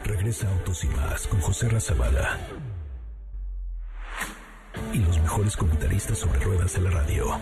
[0.05, 2.38] Regresa Autos y más con José Razabala.
[4.92, 7.38] Y los mejores comentaristas sobre ruedas de la radio.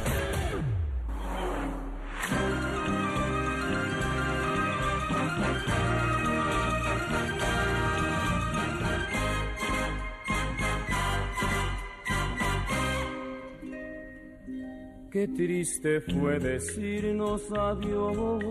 [15.15, 18.45] Qué triste fue decirnos adiós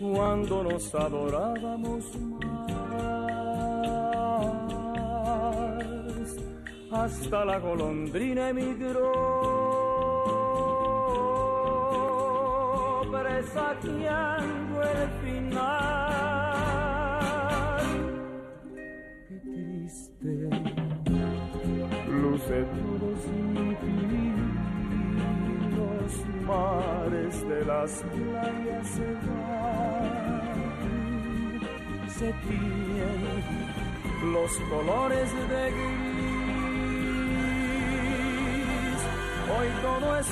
[0.00, 2.04] cuando nos adorábamos
[6.92, 9.12] Hasta la golondrina emigró,
[13.10, 15.62] presagiando el final.
[19.26, 20.50] Qué triste
[22.08, 23.08] luce todo
[23.80, 24.32] ti.
[25.74, 26.12] Los
[26.46, 30.10] mares de las playas se van,
[32.06, 33.20] se tiñen
[34.30, 36.11] los colores de gris.
[39.58, 40.26] Hoy todo es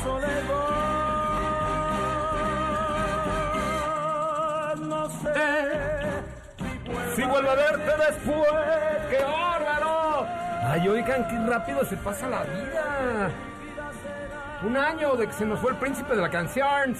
[3.40, 6.00] soledad, no sé.
[7.16, 8.50] Si vuelvo a verte después,
[9.10, 10.26] qué bárbaro.
[10.62, 13.30] Ay, oigan, qué rápido se pasa la vida.
[14.62, 16.94] Un año de que se nos fue el príncipe de la canción.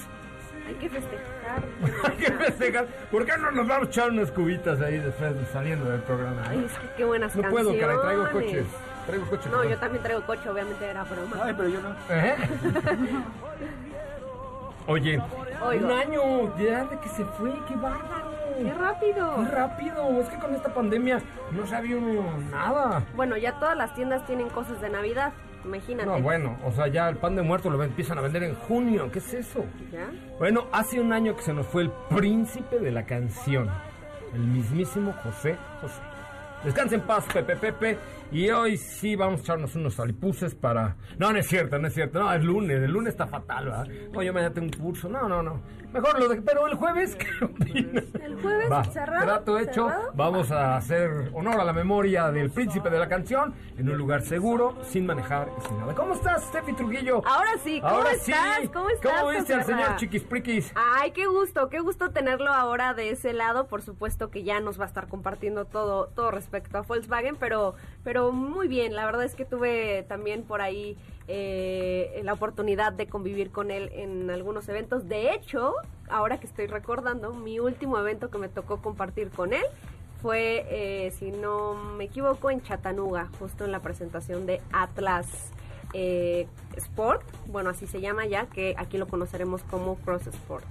[0.67, 1.61] Hay que festejar.
[2.11, 2.85] Hay que festejar.
[3.11, 6.43] ¿Por qué no nos vamos a echar unas cubitas ahí después de- saliendo del programa?
[6.49, 7.67] Ay, es que qué buenas no canciones.
[7.67, 8.65] puedo, caray, traigo coches.
[9.05, 9.51] Traigo coches.
[9.51, 11.37] No, yo también traigo coche, obviamente era broma.
[11.43, 11.89] Ay, pero yo no.
[12.09, 12.35] ¿Eh?
[14.87, 15.21] Oye,
[15.63, 15.85] Oigo.
[15.85, 18.31] un año ya de que se fue, qué bárbaro.
[18.57, 19.35] ¡Qué rápido!
[19.37, 23.03] Qué rápido, es que con esta pandemia no sabía uno nada.
[23.15, 25.33] Bueno, ya todas las tiendas tienen cosas de Navidad,
[25.63, 26.09] imagínate.
[26.09, 29.09] No, bueno, o sea, ya el pan de muerto lo empiezan a vender en junio,
[29.11, 29.65] ¿qué es eso?
[29.91, 30.09] ¿Ya?
[30.39, 33.69] Bueno, hace un año que se nos fue el príncipe de la canción,
[34.33, 36.01] el mismísimo José José.
[36.63, 37.97] Descansa en paz, Pepe Pepe.
[38.31, 40.95] Y hoy sí vamos a echarnos unos alipuses para...
[41.17, 42.19] No, no es cierto, no es cierto.
[42.19, 43.87] No, es lunes, el lunes está fatal, ¿verdad?
[44.13, 45.09] No, yo mañana tengo un curso.
[45.09, 45.59] No, no, no.
[45.91, 46.41] Mejor lo de...
[46.41, 48.05] Pero el jueves, ¿qué opinas?
[48.23, 49.25] El jueves Va, cerrado.
[49.25, 49.89] trato hecho.
[49.89, 50.11] cerrado.
[50.13, 54.21] Vamos a hacer honor a la memoria del príncipe de la canción en un lugar
[54.21, 55.93] seguro, sin manejar y sin nada.
[55.93, 57.21] ¿Cómo estás, Steffi Trujillo?
[57.27, 58.59] Ahora sí, ¿cómo Ahora estás?
[58.61, 58.67] sí.
[58.69, 59.19] ¿Cómo estás?
[59.19, 60.71] ¿Cómo viste al señor Chiquispriquis?
[60.75, 63.67] Ay, qué gusto, qué gusto tenerlo ahora de ese lado.
[63.67, 67.75] Por supuesto que ya nos va a estar compartiendo todo, todo respecto a Volkswagen, pero,
[68.03, 68.93] pero muy bien.
[68.93, 73.89] La verdad es que tuve también por ahí eh, la oportunidad de convivir con él
[73.93, 75.07] en algunos eventos.
[75.07, 75.73] De hecho,
[76.09, 79.63] ahora que estoy recordando, mi último evento que me tocó compartir con él
[80.21, 85.27] fue, eh, si no me equivoco, en Chattanooga, justo en la presentación de Atlas
[85.93, 90.65] eh, Sport, bueno, así se llama ya, que aquí lo conoceremos como Cross Sport.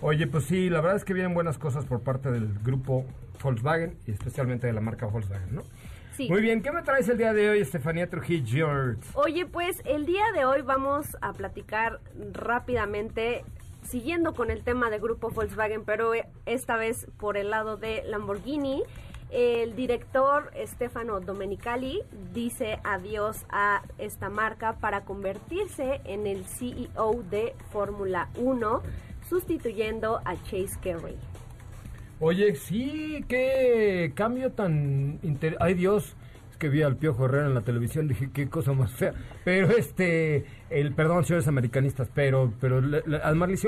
[0.00, 3.04] Oye, pues sí, la verdad es que vienen buenas cosas por parte del grupo
[3.42, 5.62] Volkswagen y especialmente de la marca Volkswagen, ¿no?
[6.16, 6.28] Sí.
[6.28, 8.68] Muy bien, ¿qué me traes el día de hoy, Estefanía Trujillo?
[9.14, 12.00] Oye, pues el día de hoy vamos a platicar
[12.32, 13.44] rápidamente,
[13.82, 18.02] siguiendo con el tema de grupo Volkswagen, pero eh, esta vez por el lado de
[18.06, 18.82] Lamborghini.
[19.30, 22.02] El director Stefano Domenicali
[22.34, 28.82] dice adiós a esta marca para convertirse en el CEO de Fórmula 1,
[29.30, 31.16] sustituyendo a Chase Carey.
[32.24, 35.18] Oye, sí, qué cambio tan...
[35.22, 36.14] inter- Ay, Dios,
[36.62, 39.12] que vi al Piojo Herrera en la televisión, dije, qué cosa más fea.
[39.44, 43.18] Pero este, el perdón, señores americanistas, pero pero le- le-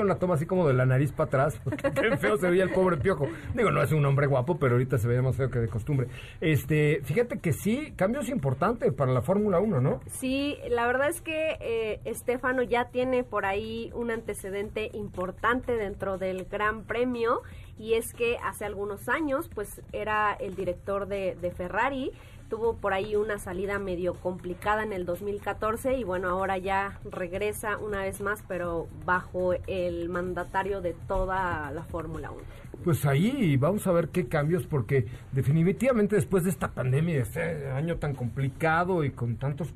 [0.07, 1.61] la toma así como de la nariz para atrás,
[2.01, 3.27] qué feo se veía el pobre Piojo.
[3.53, 6.07] Digo, no es un hombre guapo, pero ahorita se veía más feo que de costumbre.
[6.39, 9.99] Este, fíjate que sí, cambios importantes para la Fórmula 1, ¿no?
[10.07, 16.17] Sí, la verdad es que eh, Estefano ya tiene por ahí un antecedente importante dentro
[16.17, 17.41] del Gran Premio
[17.77, 22.11] y es que hace algunos años pues era el director de Ferrari,
[22.49, 27.77] tuvo por ahí una salida medio complicada en el 2014 y bueno, ahora ya regresa
[27.77, 32.41] una vez más pero bajo el mandatario de toda la Fórmula 1.
[32.83, 37.71] Pues ahí vamos a ver qué cambios, porque definitivamente después de esta pandemia, de este
[37.71, 39.73] año tan complicado y con tantos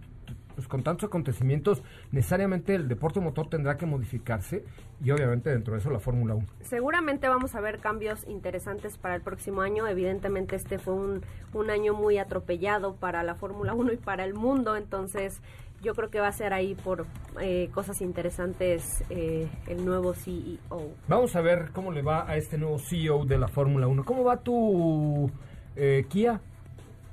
[0.60, 4.66] pues con tantos acontecimientos, necesariamente el deporte motor tendrá que modificarse
[5.02, 6.46] y obviamente dentro de eso la Fórmula 1.
[6.60, 9.88] Seguramente vamos a ver cambios interesantes para el próximo año.
[9.88, 11.22] Evidentemente este fue un,
[11.54, 15.42] un año muy atropellado para la Fórmula 1 y para el mundo, entonces
[15.82, 17.06] yo creo que va a ser ahí por
[17.40, 20.92] eh, cosas interesantes eh, el nuevo CEO.
[21.08, 24.04] Vamos a ver cómo le va a este nuevo CEO de la Fórmula 1.
[24.04, 25.32] ¿Cómo va tu
[25.78, 26.42] eh, Kia?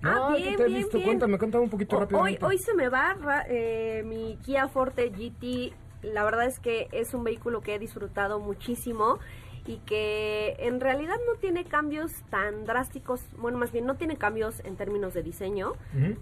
[0.07, 0.97] Ah, No, bien, ¿qué te he bien, visto?
[0.99, 1.09] bien.
[1.09, 2.45] Cuéntame, cuéntame un poquito Hoy, rápidamente.
[2.45, 3.17] hoy se me va
[3.49, 5.73] eh, mi Kia Forte GT.
[6.03, 9.19] La verdad es que es un vehículo que he disfrutado muchísimo
[9.69, 14.61] y que en realidad no tiene cambios tan drásticos, bueno, más bien no tiene cambios
[14.65, 15.73] en términos de diseño,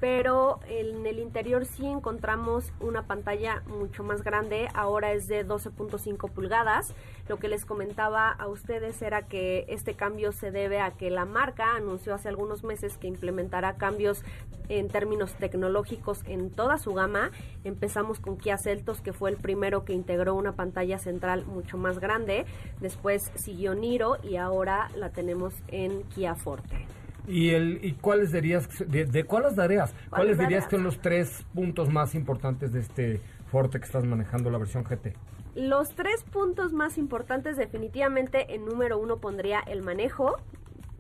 [0.01, 6.31] pero en el interior sí encontramos una pantalla mucho más grande, ahora es de 12.5
[6.31, 6.95] pulgadas.
[7.29, 11.25] Lo que les comentaba a ustedes era que este cambio se debe a que la
[11.25, 14.23] marca anunció hace algunos meses que implementará cambios
[14.69, 17.31] en términos tecnológicos en toda su gama.
[17.65, 21.99] Empezamos con Kia Celtos, que fue el primero que integró una pantalla central mucho más
[21.99, 22.45] grande.
[22.81, 26.87] Después siguió Niro y ahora la tenemos en Kia Forte.
[27.27, 29.93] ¿Y, el, ¿Y cuáles dirías, de, de cuáles darías?
[29.93, 34.05] ¿Cuáles ¿Cuáles dirías que son los tres puntos más importantes de este Forte que estás
[34.05, 35.15] manejando, la versión GT?
[35.55, 40.37] Los tres puntos más importantes definitivamente en número uno pondría el manejo.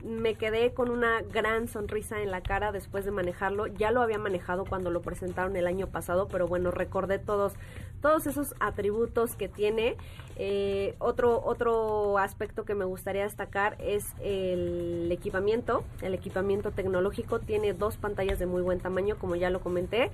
[0.04, 3.66] Me quedé con una gran sonrisa en la cara después de manejarlo.
[3.66, 7.54] Ya lo había manejado cuando lo presentaron el año pasado, pero bueno, recordé todos,
[8.00, 9.96] todos esos atributos que tiene.
[10.36, 15.82] Eh, otro, otro aspecto que me gustaría destacar es el equipamiento.
[16.00, 20.12] El equipamiento tecnológico tiene dos pantallas de muy buen tamaño, como ya lo comenté.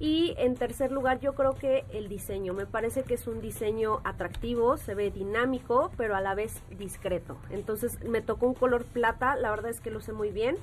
[0.00, 2.54] Y en tercer lugar, yo creo que el diseño.
[2.54, 7.36] Me parece que es un diseño atractivo, se ve dinámico, pero a la vez discreto.
[7.50, 10.56] Entonces me tocó un color plata, la verdad es que luce muy bien.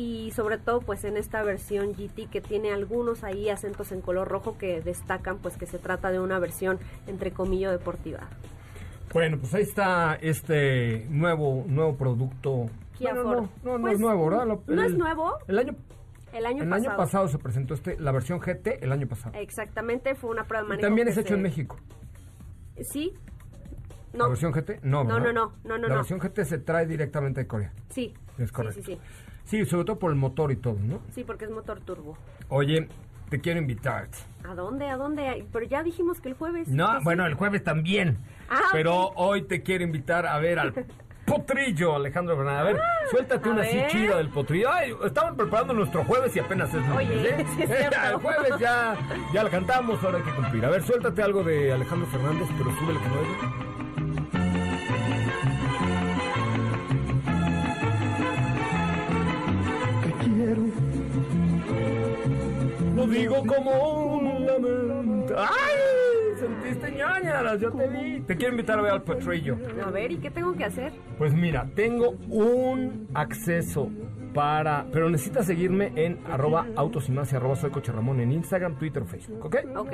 [0.00, 4.28] y sobre todo pues en esta versión GT que tiene algunos ahí acentos en color
[4.28, 8.28] rojo que destacan pues que se trata de una versión entre comillas deportiva.
[9.12, 12.66] Bueno, pues ahí está este nuevo nuevo producto.
[12.92, 14.46] Kia no, no, no Pues, es nuevo, ¿verdad?
[14.68, 15.32] No es nuevo.
[15.48, 15.74] El año,
[16.32, 16.88] El año el pasado.
[16.90, 19.36] año pasado se presentó este, la versión GT el año pasado.
[19.38, 20.86] Exactamente, fue una prueba de Y manejo.
[20.88, 21.76] también que es hecho se- en México.
[22.82, 23.14] Sí.
[24.12, 24.80] ¿La versión GT?
[24.82, 27.72] No, No, no, no, no, no, La versión GT se trae directamente de Corea.
[27.90, 28.14] Sí.
[28.38, 28.80] Es correcto.
[28.82, 29.00] Sí, sí,
[29.44, 29.58] sí.
[29.62, 31.00] Sí, sobre todo por el motor y todo, ¿no?
[31.14, 32.16] Sí, porque es motor turbo.
[32.48, 32.88] Oye,
[33.30, 34.08] te quiero invitar.
[34.44, 34.88] ¿A dónde?
[34.88, 35.46] ¿A dónde?
[35.52, 36.68] Pero ya dijimos que el jueves.
[36.68, 38.18] No, bueno, el jueves también.
[38.50, 40.72] Ah, pero hoy te quiero invitar a ver al
[41.28, 42.60] potrillo, Alejandro Fernández.
[42.60, 44.70] A ver, suéltate a una así chida del potrillo.
[44.70, 47.46] Ay, estaban preparando nuestro jueves y apenas es lunes, Oye, ¿eh?
[47.56, 47.70] sí es
[48.10, 48.96] el jueves ya,
[49.32, 50.64] ya la cantamos, ahora hay que cumplir.
[50.64, 53.14] A ver, suéltate algo de Alejandro Fernández, pero súbele que no
[60.34, 60.62] quiero.
[62.96, 65.34] Lo digo como un lamento.
[65.38, 65.87] ¡Ay!
[67.56, 68.20] Yo te vi.
[68.20, 69.56] Te quiero invitar a ver al potrillo.
[69.84, 70.92] A ver, ¿y qué tengo que hacer?
[71.16, 73.90] Pues mira, tengo un acceso
[74.34, 74.86] para...
[74.92, 78.78] Pero necesitas seguirme en arroba autos y más y arroba soy Coche Ramón en Instagram,
[78.78, 79.56] Twitter, Facebook, ¿ok?
[79.76, 79.92] Ok.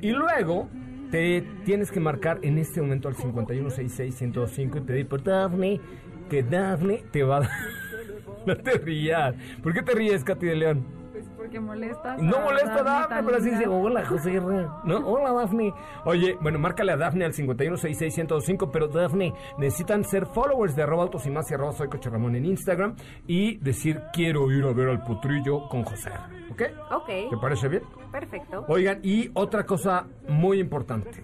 [0.00, 0.68] Y luego
[1.10, 5.80] te tienes que marcar en este momento al 5166-105 y pedir por Daphne,
[6.28, 7.50] que Daphne te va a dar...
[8.46, 9.34] No te rías.
[9.62, 11.03] ¿Por qué te ríes, Katy de León?
[11.44, 12.16] Porque molesta.
[12.16, 14.66] No molesta a Dafne, pero así dice, hola José R.
[14.84, 15.74] No, hola Dafne.
[16.06, 21.26] Oye, bueno, márcale a Dafne al 51661025, pero Dafne, necesitan ser followers de arroba autos
[21.26, 24.88] y más y arroba soy Coche Ramón en Instagram y decir quiero ir a ver
[24.88, 26.50] al potrillo con José R.
[26.50, 26.62] ¿Ok?
[26.92, 27.06] Ok.
[27.28, 27.82] ¿Te parece bien?
[28.10, 28.64] Perfecto.
[28.68, 31.22] Oigan, y otra cosa muy importante.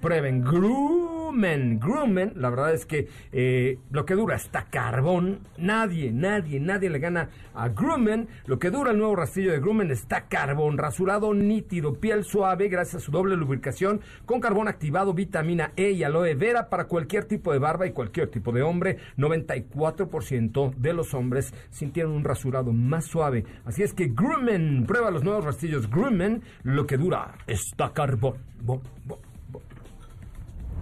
[0.00, 0.44] Prueben
[1.26, 1.80] Groomen.
[1.80, 5.40] Groomen, la verdad es que eh, lo que dura hasta carbón.
[5.58, 8.28] Nadie, nadie, nadie le gana a Groomen.
[8.46, 10.78] Lo que dura el nuevo rastrillo de Groomen está carbón.
[10.78, 16.04] Rasurado nítido, piel suave gracias a su doble lubricación con carbón activado, vitamina E y
[16.04, 18.98] aloe vera para cualquier tipo de barba y cualquier tipo de hombre.
[19.16, 23.44] 94% de los hombres sintieron un rasurado más suave.
[23.64, 26.42] Así es que Groomen, prueba los nuevos rastrillos Groomen.
[26.62, 28.36] Lo que dura está carbón.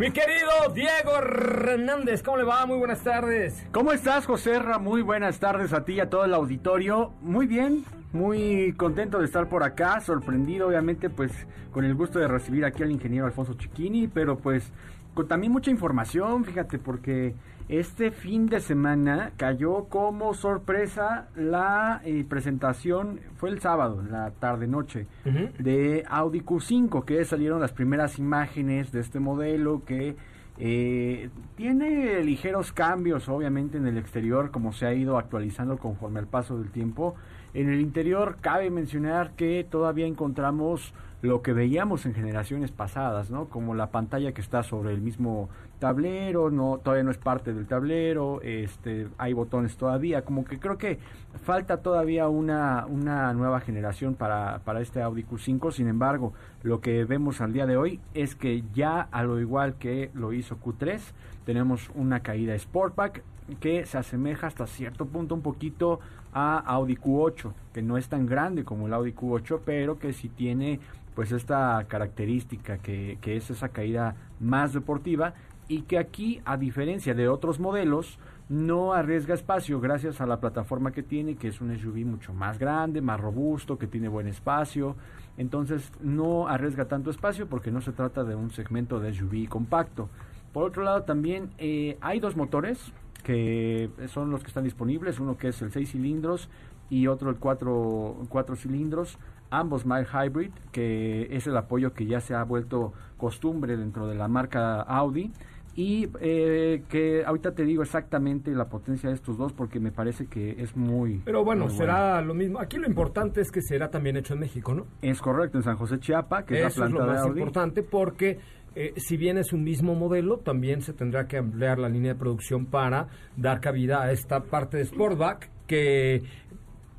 [0.00, 2.64] Mi querido Diego Hernández, ¿cómo le va?
[2.64, 3.66] Muy buenas tardes.
[3.70, 4.58] ¿Cómo estás, José?
[4.80, 7.12] Muy buenas tardes a ti y a todo el auditorio.
[7.20, 7.84] Muy bien,
[8.14, 11.30] muy contento de estar por acá, sorprendido obviamente pues
[11.70, 14.72] con el gusto de recibir aquí al ingeniero Alfonso Chiquini, pero pues
[15.12, 17.34] con también mucha información, fíjate, porque
[17.70, 24.32] este fin de semana cayó como sorpresa la eh, presentación, fue el sábado, en la
[24.32, 30.16] tarde-noche, de Audi Q5, que salieron las primeras imágenes de este modelo que
[30.58, 36.26] eh, tiene ligeros cambios, obviamente, en el exterior, como se ha ido actualizando conforme al
[36.26, 37.14] paso del tiempo.
[37.54, 40.92] En el interior, cabe mencionar que todavía encontramos
[41.22, 43.48] lo que veíamos en generaciones pasadas, ¿no?
[43.48, 45.48] Como la pantalla que está sobre el mismo
[45.80, 50.78] tablero, no todavía no es parte del tablero, este hay botones todavía, como que creo
[50.78, 51.00] que
[51.42, 57.04] falta todavía una, una nueva generación para, para este Audi Q5, sin embargo, lo que
[57.04, 61.00] vemos al día de hoy es que ya a lo igual que lo hizo Q3,
[61.44, 63.24] tenemos una caída Sportback
[63.58, 65.98] que se asemeja hasta cierto punto un poquito
[66.32, 70.28] a Audi Q8, que no es tan grande como el Audi Q8, pero que sí
[70.28, 70.78] tiene
[71.14, 75.34] pues esta característica que, que es esa caída más deportiva
[75.70, 78.18] y que aquí, a diferencia de otros modelos,
[78.48, 82.58] no arriesga espacio gracias a la plataforma que tiene, que es un SUV mucho más
[82.58, 84.96] grande, más robusto, que tiene buen espacio.
[85.38, 90.08] Entonces no arriesga tanto espacio porque no se trata de un segmento de SUV compacto.
[90.52, 92.92] Por otro lado, también eh, hay dos motores
[93.22, 96.48] que son los que están disponibles, uno que es el 6 cilindros
[96.88, 99.18] y otro el 4, cuatro cilindros
[99.50, 104.14] ambos mild hybrid, que es el apoyo que ya se ha vuelto costumbre dentro de
[104.14, 105.32] la marca Audi.
[105.74, 110.26] Y eh, que ahorita te digo exactamente la potencia de estos dos porque me parece
[110.26, 111.22] que es muy...
[111.24, 112.60] Pero bueno, será lo mismo.
[112.60, 114.86] Aquí lo importante es que será también hecho en México, ¿no?
[115.00, 117.40] Es correcto, en San José Chiapa, que es la planta es lo más Audi.
[117.40, 118.38] importante porque
[118.74, 122.18] eh, si bien es un mismo modelo, también se tendrá que ampliar la línea de
[122.18, 126.22] producción para dar cabida a esta parte de Sportback que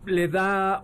[0.05, 0.81] le da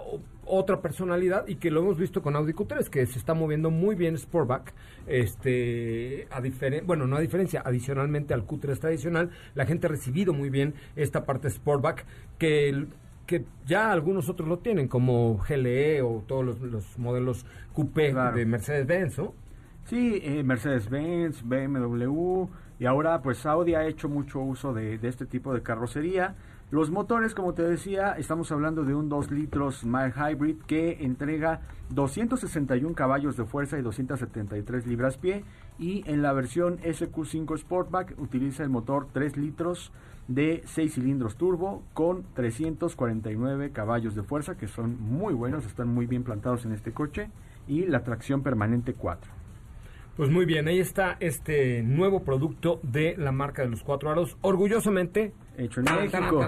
[0.48, 3.96] otra personalidad y que lo hemos visto con Audi Q3 que se está moviendo muy
[3.96, 4.74] bien Sportback
[5.06, 6.42] este a
[6.84, 11.26] bueno no a diferencia adicionalmente al Q3 tradicional la gente ha recibido muy bien esta
[11.26, 12.06] parte Sportback
[12.38, 12.88] que
[13.26, 18.46] que ya algunos otros lo tienen como GLE o todos los, los modelos coupé de
[18.46, 19.34] Mercedes-Benz ¿no?
[19.86, 22.46] Sí, eh, Mercedes-Benz, BMW
[22.80, 26.36] y ahora pues Audi ha hecho mucho uso de, de este tipo de carrocería
[26.70, 31.62] los motores, como te decía, estamos hablando de un 2 litros mild hybrid que entrega
[31.92, 35.46] 261 caballos de fuerza y 273 libras-pie.
[35.80, 39.94] Y en la versión SQ5 Sportback utiliza el motor 3 litros
[40.28, 46.06] de 6 cilindros turbo con 349 caballos de fuerza, que son muy buenos, están muy
[46.06, 47.30] bien plantados en este coche.
[47.70, 49.32] Y la tracción permanente 4.
[50.18, 54.36] Pues muy bien, ahí está este nuevo producto de la marca de los cuatro aros,
[54.42, 56.40] orgullosamente hecho en México.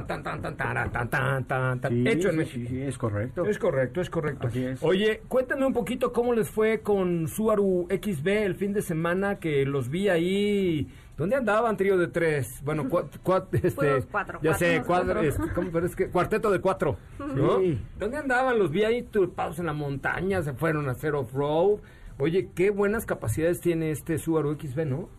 [2.07, 2.69] hecho en México.
[2.69, 3.45] Sí, es correcto.
[3.45, 4.49] Es correcto, es correcto.
[4.81, 9.65] Oye, cuéntame un poquito cómo les fue con Subaru XB el fin de semana que
[9.65, 10.87] los vi ahí.
[11.17, 12.61] ¿Dónde andaban trío de tres?
[12.63, 12.83] Bueno,
[13.51, 17.59] este, cuatro, ya sé, cuatro, este, ¿cómo, pero es que cuarteto de cuatro, ¿no?
[17.97, 18.57] ¿Dónde andaban?
[18.57, 21.79] Los vi ahí turpados en la montaña, se fueron a hacer off-road.
[22.19, 25.09] Oye, qué buenas capacidades tiene este Subaru XB, ¿no?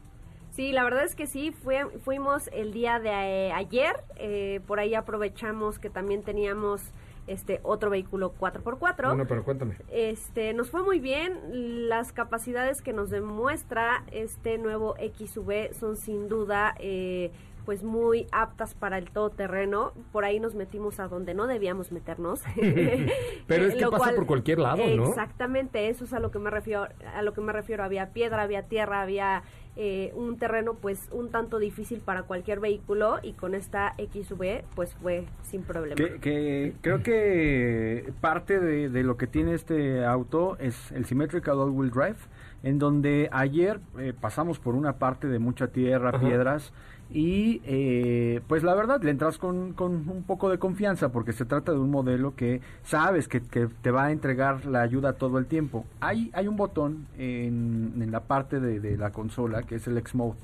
[0.61, 4.79] Sí, la verdad es que sí, fue, fuimos el día de eh, ayer, eh, por
[4.79, 6.83] ahí aprovechamos que también teníamos
[7.27, 9.07] este otro vehículo 4x4.
[9.07, 9.77] Bueno, pero cuéntame.
[9.91, 16.29] Este, nos fue muy bien, las capacidades que nos demuestra este nuevo XV son sin
[16.29, 17.31] duda eh,
[17.65, 19.93] pues muy aptas para el todoterreno.
[20.13, 22.43] Por ahí nos metimos a donde no debíamos meternos.
[23.47, 25.09] Pero es que pasa por cualquier lado, ¿no?
[25.09, 26.89] Exactamente, eso es a lo que me refiero.
[27.15, 27.85] A lo que me refiero.
[27.85, 29.43] Había piedra, había tierra, había
[29.77, 34.95] eh, un terreno pues un tanto difícil para cualquier vehículo y con esta XV pues
[34.95, 35.97] fue sin problema.
[36.21, 41.91] Que, creo que parte de, lo que tiene este auto es el Symmetrical All Wheel
[41.91, 42.19] Drive,
[42.63, 46.73] en donde ayer eh, pasamos por una parte de mucha tierra, piedras
[47.13, 51.45] y eh, pues la verdad le entras con, con, un poco de confianza porque se
[51.45, 55.39] trata de un modelo que sabes que, que te va a entregar la ayuda todo
[55.39, 55.85] el tiempo.
[56.01, 59.99] Hay, hay un botón en, en la parte de, de, la consola que es el
[59.99, 60.39] X-Mode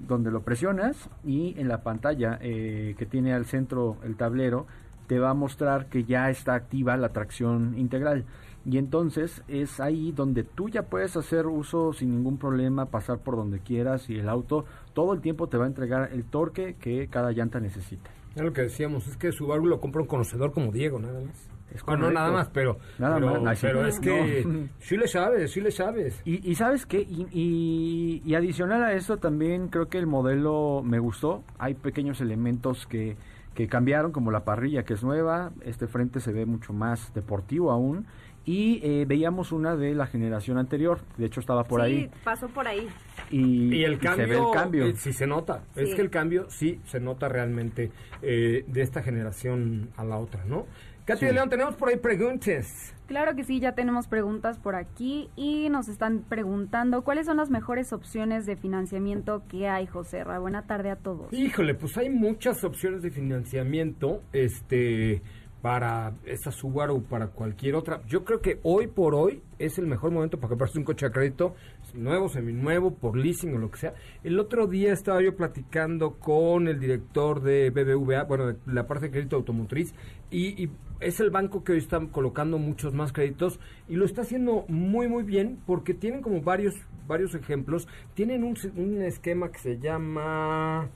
[0.00, 4.66] donde lo presionas y en la pantalla eh, que tiene al centro el tablero
[5.06, 8.24] te va a mostrar que ya está activa la tracción integral.
[8.64, 13.36] Y entonces es ahí donde tú ya puedes hacer uso sin ningún problema, pasar por
[13.36, 17.08] donde quieras y el auto todo el tiempo te va a entregar el torque que
[17.08, 18.10] cada llanta necesita.
[18.34, 21.48] Es lo que decíamos, es que Subaru lo compra un conocedor como Diego, nada más.
[21.74, 25.70] Es no nada más, pero, nada más, pero es que sí le sabes, sí le
[25.70, 26.20] sabes.
[26.24, 30.98] Y, y sabes qué, y, y, adicional a eso también creo que el modelo me
[30.98, 31.44] gustó.
[31.58, 33.16] Hay pequeños elementos que,
[33.54, 37.70] que cambiaron, como la parrilla que es nueva, este frente se ve mucho más deportivo
[37.70, 38.06] aún
[38.44, 42.02] y eh, veíamos una de la generación anterior, de hecho estaba por ahí.
[42.02, 42.88] Sí, pasó por ahí.
[43.30, 44.86] Y, el cambio, se ve el cambio.
[44.86, 47.90] Eh, sí se nota, es que el cambio sí se nota realmente
[48.20, 50.66] eh, de esta generación a la otra, ¿no?
[51.04, 52.94] Katy de León, tenemos por ahí preguntas.
[53.08, 57.50] Claro que sí, ya tenemos preguntas por aquí y nos están preguntando cuáles son las
[57.50, 61.32] mejores opciones de financiamiento que hay, José Buena tarde a todos.
[61.32, 65.22] Híjole, pues hay muchas opciones de financiamiento, este
[65.62, 68.02] para esta Subaru para cualquier otra.
[68.06, 71.10] Yo creo que hoy por hoy es el mejor momento para comprarse un coche a
[71.10, 71.54] crédito,
[71.94, 73.94] nuevo, seminuevo, por leasing o lo que sea.
[74.24, 79.06] El otro día estaba yo platicando con el director de BBVA, bueno, de la parte
[79.06, 79.94] de crédito automotriz,
[80.30, 84.22] y, y es el banco que hoy está colocando muchos más créditos y lo está
[84.22, 86.74] haciendo muy muy bien porque tienen como varios
[87.06, 87.86] varios ejemplos.
[88.14, 90.90] Tienen un, un esquema que se llama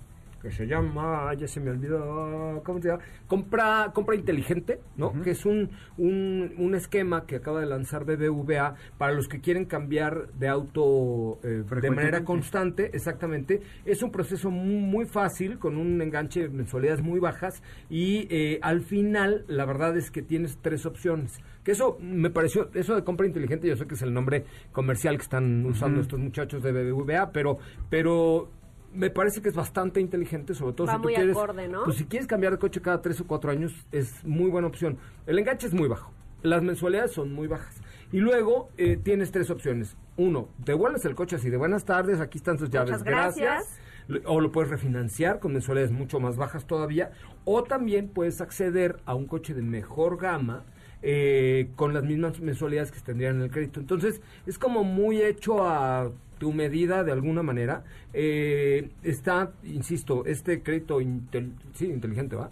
[0.46, 3.02] que se llama, ya se me olvidó, ¿cómo se llama?
[3.26, 5.20] Compra, compra inteligente, ¿no?
[5.22, 9.64] Que es un, un, un, esquema que acaba de lanzar BBVA para los que quieren
[9.64, 13.60] cambiar de auto eh, de manera constante, exactamente.
[13.84, 18.60] Es un proceso muy, muy, fácil, con un enganche de mensualidades muy bajas y eh,
[18.62, 21.40] al final la verdad es que tienes tres opciones.
[21.64, 25.16] Que eso me pareció, eso de compra inteligente, yo sé que es el nombre comercial
[25.16, 27.58] que están usando estos muchachos de BBVA, pero,
[27.90, 28.48] pero
[28.96, 31.84] me parece que es bastante inteligente, sobre todo Va si tú muy quieres, acorde, ¿no?
[31.84, 34.98] pues si quieres cambiar de coche cada tres o cuatro años, es muy buena opción.
[35.26, 37.80] El enganche es muy bajo, las mensualidades son muy bajas.
[38.12, 39.96] Y luego eh, tienes tres opciones.
[40.16, 43.78] Uno, devuelves el coche así de buenas tardes, aquí están sus llaves, Muchas gracias.
[44.24, 47.10] O lo puedes refinanciar con mensualidades mucho más bajas todavía.
[47.44, 50.64] O también puedes acceder a un coche de mejor gama,
[51.02, 53.80] eh, con las mismas mensualidades que tendrían en el crédito.
[53.80, 57.84] Entonces, es como muy hecho a tu medida de alguna manera.
[58.12, 62.50] Eh, está, insisto, este crédito intel sí, inteligente, ¿va?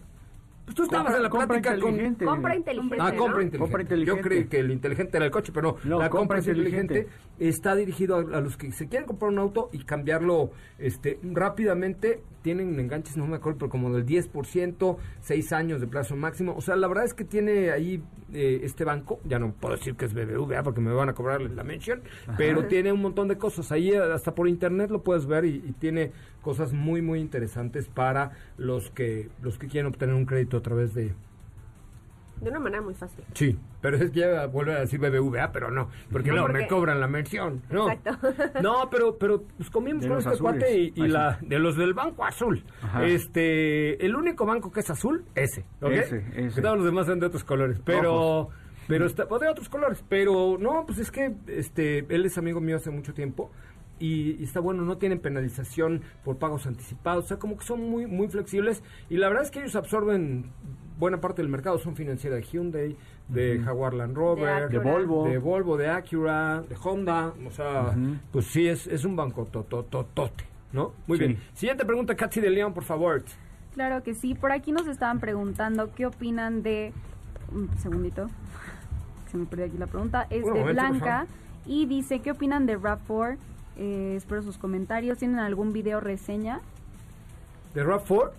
[0.65, 1.91] Pues tú estabas Compra- en la compra plática con...
[1.91, 2.25] inteligente.
[2.25, 2.97] Compra inteligente.
[2.99, 3.17] Ah, ¿no?
[3.19, 3.59] compra inteligente.
[3.59, 4.17] Compra inteligente.
[4.17, 5.91] Yo creí que el inteligente era el coche, pero no.
[5.91, 7.11] No, la compra compra inteligente, inteligente.
[7.39, 12.23] está dirigido a, a los que se quieren comprar un auto y cambiarlo este rápidamente.
[12.43, 16.55] Tienen enganches, no me acuerdo, pero como del 10%, 6 años de plazo máximo.
[16.57, 18.03] O sea, la verdad es que tiene ahí
[18.35, 21.41] eh, este banco, ya no puedo decir que es BBVA porque me van a cobrar
[21.41, 22.03] la mención,
[22.37, 23.71] pero tiene un montón de cosas.
[23.73, 26.13] Ahí eh, hasta por internet lo puedes ver y, y tiene
[26.45, 30.95] cosas muy, muy interesantes para los que, los que quieren obtener un crédito a través
[30.95, 31.15] de,
[32.41, 33.25] De una manera muy fácil.
[33.33, 36.59] Sí, pero es que ya vuelve a decir BBVA, pero no, porque No, no, porque-
[36.59, 37.63] me cobran la mención.
[37.71, 38.29] No, Exacto.
[38.63, 40.61] no pero, pero pues comimos De con los este azules.
[40.61, 42.63] cuate y, la de los del Banco Azul.
[42.83, 43.05] Ajá.
[43.07, 45.91] Este, el único banco que es azul, ese, ¿ok?
[45.93, 46.55] Ese, ese.
[46.57, 48.51] Que Todos los demás son de otros colores, pero,
[48.89, 52.61] pero está, o de otros colores, pero no, pues es que este, él es amigo
[52.61, 53.51] mío hace mucho tiempo.
[54.05, 57.81] Y, y está bueno, no tienen penalización por pagos anticipados, o sea, como que son
[57.89, 60.51] muy muy flexibles y la verdad es que ellos absorben
[60.99, 62.97] buena parte del mercado, son financiera de Hyundai,
[63.29, 65.27] de Jaguar Land Rover, De De Volvo.
[65.29, 67.95] de Volvo, de Acura, de Honda, o sea,
[68.31, 70.93] pues sí, es, es un banco totototote, ¿no?
[71.07, 71.27] Muy Sí.
[71.27, 71.39] bien.
[71.55, 73.23] Siguiente pregunta, Katy de León, por favor.
[73.75, 74.35] Claro que sí.
[74.35, 76.93] Por aquí nos estaban preguntando qué opinan de...
[77.53, 78.29] Un segundito.
[79.33, 80.27] Se me perdió aquí la pregunta.
[80.31, 81.27] Es de momento, Blanca
[81.67, 83.37] y dice, ¿qué opinan de RAV4?
[83.77, 85.19] Eh, espero sus comentarios.
[85.19, 86.61] ¿Tienen algún video reseña?
[87.75, 88.31] ¿De RAV4?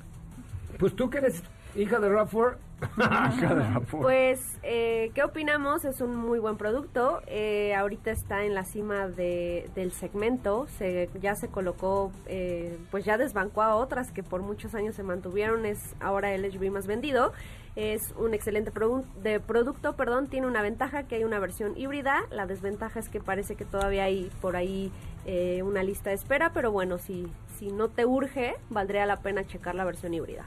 [0.80, 1.44] Pues tú que eres
[1.76, 2.56] hija de RAV4.
[3.38, 5.86] Hija de la por- Pues, eh, ¿qué opinamos?
[5.86, 7.22] Es un muy buen producto.
[7.26, 10.68] Eh, ahorita está en la cima de, del segmento.
[10.78, 15.04] Se, ya se colocó, eh, pues ya desbancó a otras que por muchos años se
[15.04, 15.66] mantuvieron.
[15.66, 17.32] Es ahora el SUV más vendido.
[17.78, 20.28] Es un excelente produ- de producto, perdón.
[20.28, 22.24] Tiene una ventaja que hay una versión híbrida.
[22.30, 24.92] La desventaja es que parece que todavía hay por ahí
[25.26, 26.52] eh, una lista de espera.
[26.54, 30.46] Pero bueno, si, si no te urge, valdría la pena checar la versión híbrida.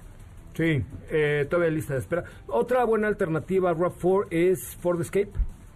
[0.54, 2.24] Sí, eh, todavía lista de espera.
[2.48, 5.30] Otra buena alternativa a RAV4 es Ford Escape.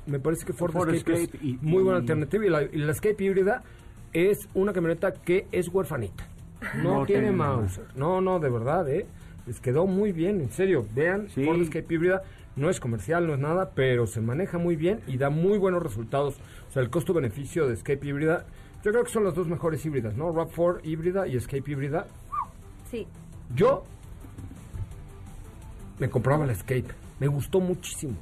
[0.06, 2.44] Me parece que Ford, Ford Escape, Escape es y- muy buena y- alternativa.
[2.44, 3.62] Y la, y la Escape híbrida
[4.12, 6.26] es una camioneta que es huerfanita.
[6.82, 7.30] No, No tiene.
[7.30, 7.84] Mauser.
[7.94, 9.06] No, no, de verdad, ¿eh?
[9.46, 10.84] Les quedó muy bien, en serio.
[10.94, 11.44] Vean, Sí.
[11.44, 12.22] Ford Escape híbrida
[12.56, 15.82] no es comercial, no es nada, pero se maneja muy bien y da muy buenos
[15.82, 16.38] resultados.
[16.68, 18.44] O sea, el costo-beneficio de Escape híbrida,
[18.84, 20.32] yo creo que son las dos mejores híbridas, ¿no?
[20.32, 22.06] RAV4 híbrida y Escape híbrida.
[22.90, 23.06] Sí,
[23.54, 23.84] Yo
[25.98, 26.86] me compraba la Escape.
[27.20, 28.14] Me gustó muchísimo.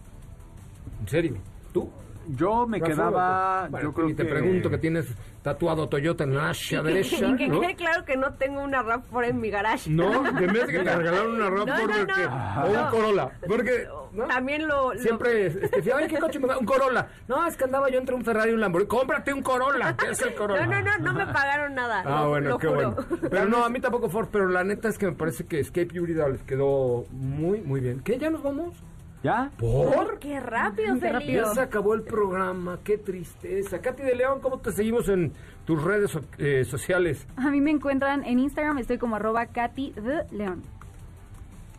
[1.00, 1.36] En serio.
[1.72, 1.88] ¿Tú?
[2.28, 3.68] Yo me Rafa, quedaba.
[3.70, 5.06] Bueno, yo creo y te que pregunto que tienes
[5.42, 7.36] tatuado Toyota en la derecha.
[7.36, 7.60] que ¿no?
[7.60, 9.88] quede claro que no tengo una RAV4 en mi garage.
[9.90, 12.26] No, de vez que te regalaron una RAV4 No, no, porque-
[12.68, 12.90] o un.
[12.90, 13.30] Corolla.
[13.46, 13.88] Porque.
[14.28, 14.92] También lo...
[14.92, 16.58] lo- siempre, este, fíjate, ¿qué coche me da?
[16.58, 17.08] Un Corolla.
[17.28, 18.88] No, es que andaba yo entre un Ferrari y un Lamborghini.
[18.88, 19.96] Cómprate un Corolla.
[19.96, 20.66] ¿Qué es el Corolla?
[20.66, 22.02] No, no, no, no me pagaron nada.
[22.04, 22.90] Ah, lo- bueno, lo qué juro.
[22.92, 23.28] bueno.
[23.30, 25.88] Pero no, a mí tampoco Ford, pero la neta es que me parece que Escape
[25.92, 28.00] híbrida les quedó muy, muy bien.
[28.00, 28.18] ¿Qué?
[28.18, 28.74] ¿Ya nos vamos?
[29.22, 29.50] ¿Ya?
[29.58, 30.18] ¿Por?
[30.18, 31.32] Qué rápido, Qué Felipe.
[31.34, 33.80] Ya se acabó el programa, qué tristeza.
[33.80, 35.32] Katy de León, ¿cómo te seguimos en
[35.66, 37.26] tus redes so- eh, sociales?
[37.36, 40.62] A mí me encuentran en Instagram, estoy como arroba Katy de León.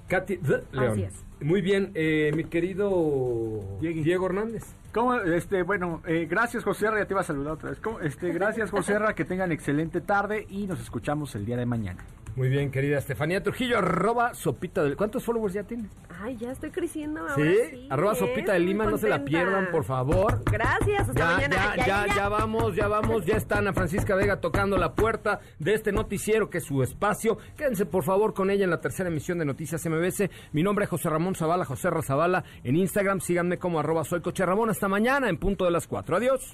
[0.08, 0.92] Katy de León.
[0.92, 1.14] Así es.
[1.40, 3.62] Muy bien, eh, mi querido.
[3.80, 4.64] Diego Hernández.
[4.94, 5.16] ¿Cómo?
[5.16, 7.80] Este, bueno, eh, gracias José Ra, ya te iba a saludar otra vez.
[7.80, 8.00] ¿Cómo?
[8.02, 12.04] Este, gracias José Ra, que tengan excelente tarde y nos escuchamos el día de mañana.
[12.38, 14.96] Muy bien, querida Estefanía Trujillo, arroba sopita del...
[14.96, 15.92] ¿Cuántos followers ya tienes?
[16.24, 17.58] Ay, ya estoy creciendo ahora ¿Sí?
[17.72, 17.88] sí.
[17.90, 20.42] arroba sopita de Lima, no se la pierdan, por favor.
[20.50, 21.76] Gracias, hasta Ya, mañana.
[21.76, 25.74] ya, ya, ya vamos, ya vamos, ya está Ana Francisca Vega tocando la puerta de
[25.74, 27.38] este noticiero que es su espacio.
[27.58, 30.30] Quédense por favor con ella en la tercera emisión de Noticias MBS.
[30.54, 33.20] Mi nombre es José Ramón Zavala, José Ra Zavala en Instagram.
[33.20, 34.70] Síganme como arroba soy Coche Ramón.
[34.70, 36.18] Hasta mañana en punto de las cuatro.
[36.18, 36.54] Adiós.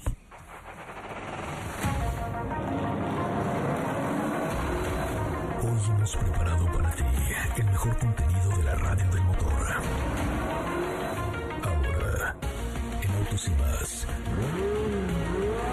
[5.62, 7.04] Hoy hemos preparado para ti
[7.56, 9.66] el mejor contenido de la radio del motor.
[11.62, 12.36] Ahora,
[13.02, 14.06] en Autos y más,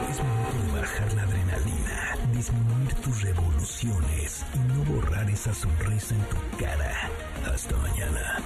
[0.10, 6.22] es momento de bajar la adrenalina, disminuir tus revoluciones y no borrar esa sonrisa en
[6.26, 7.10] tu cara.
[7.53, 8.39] Hasta mañana.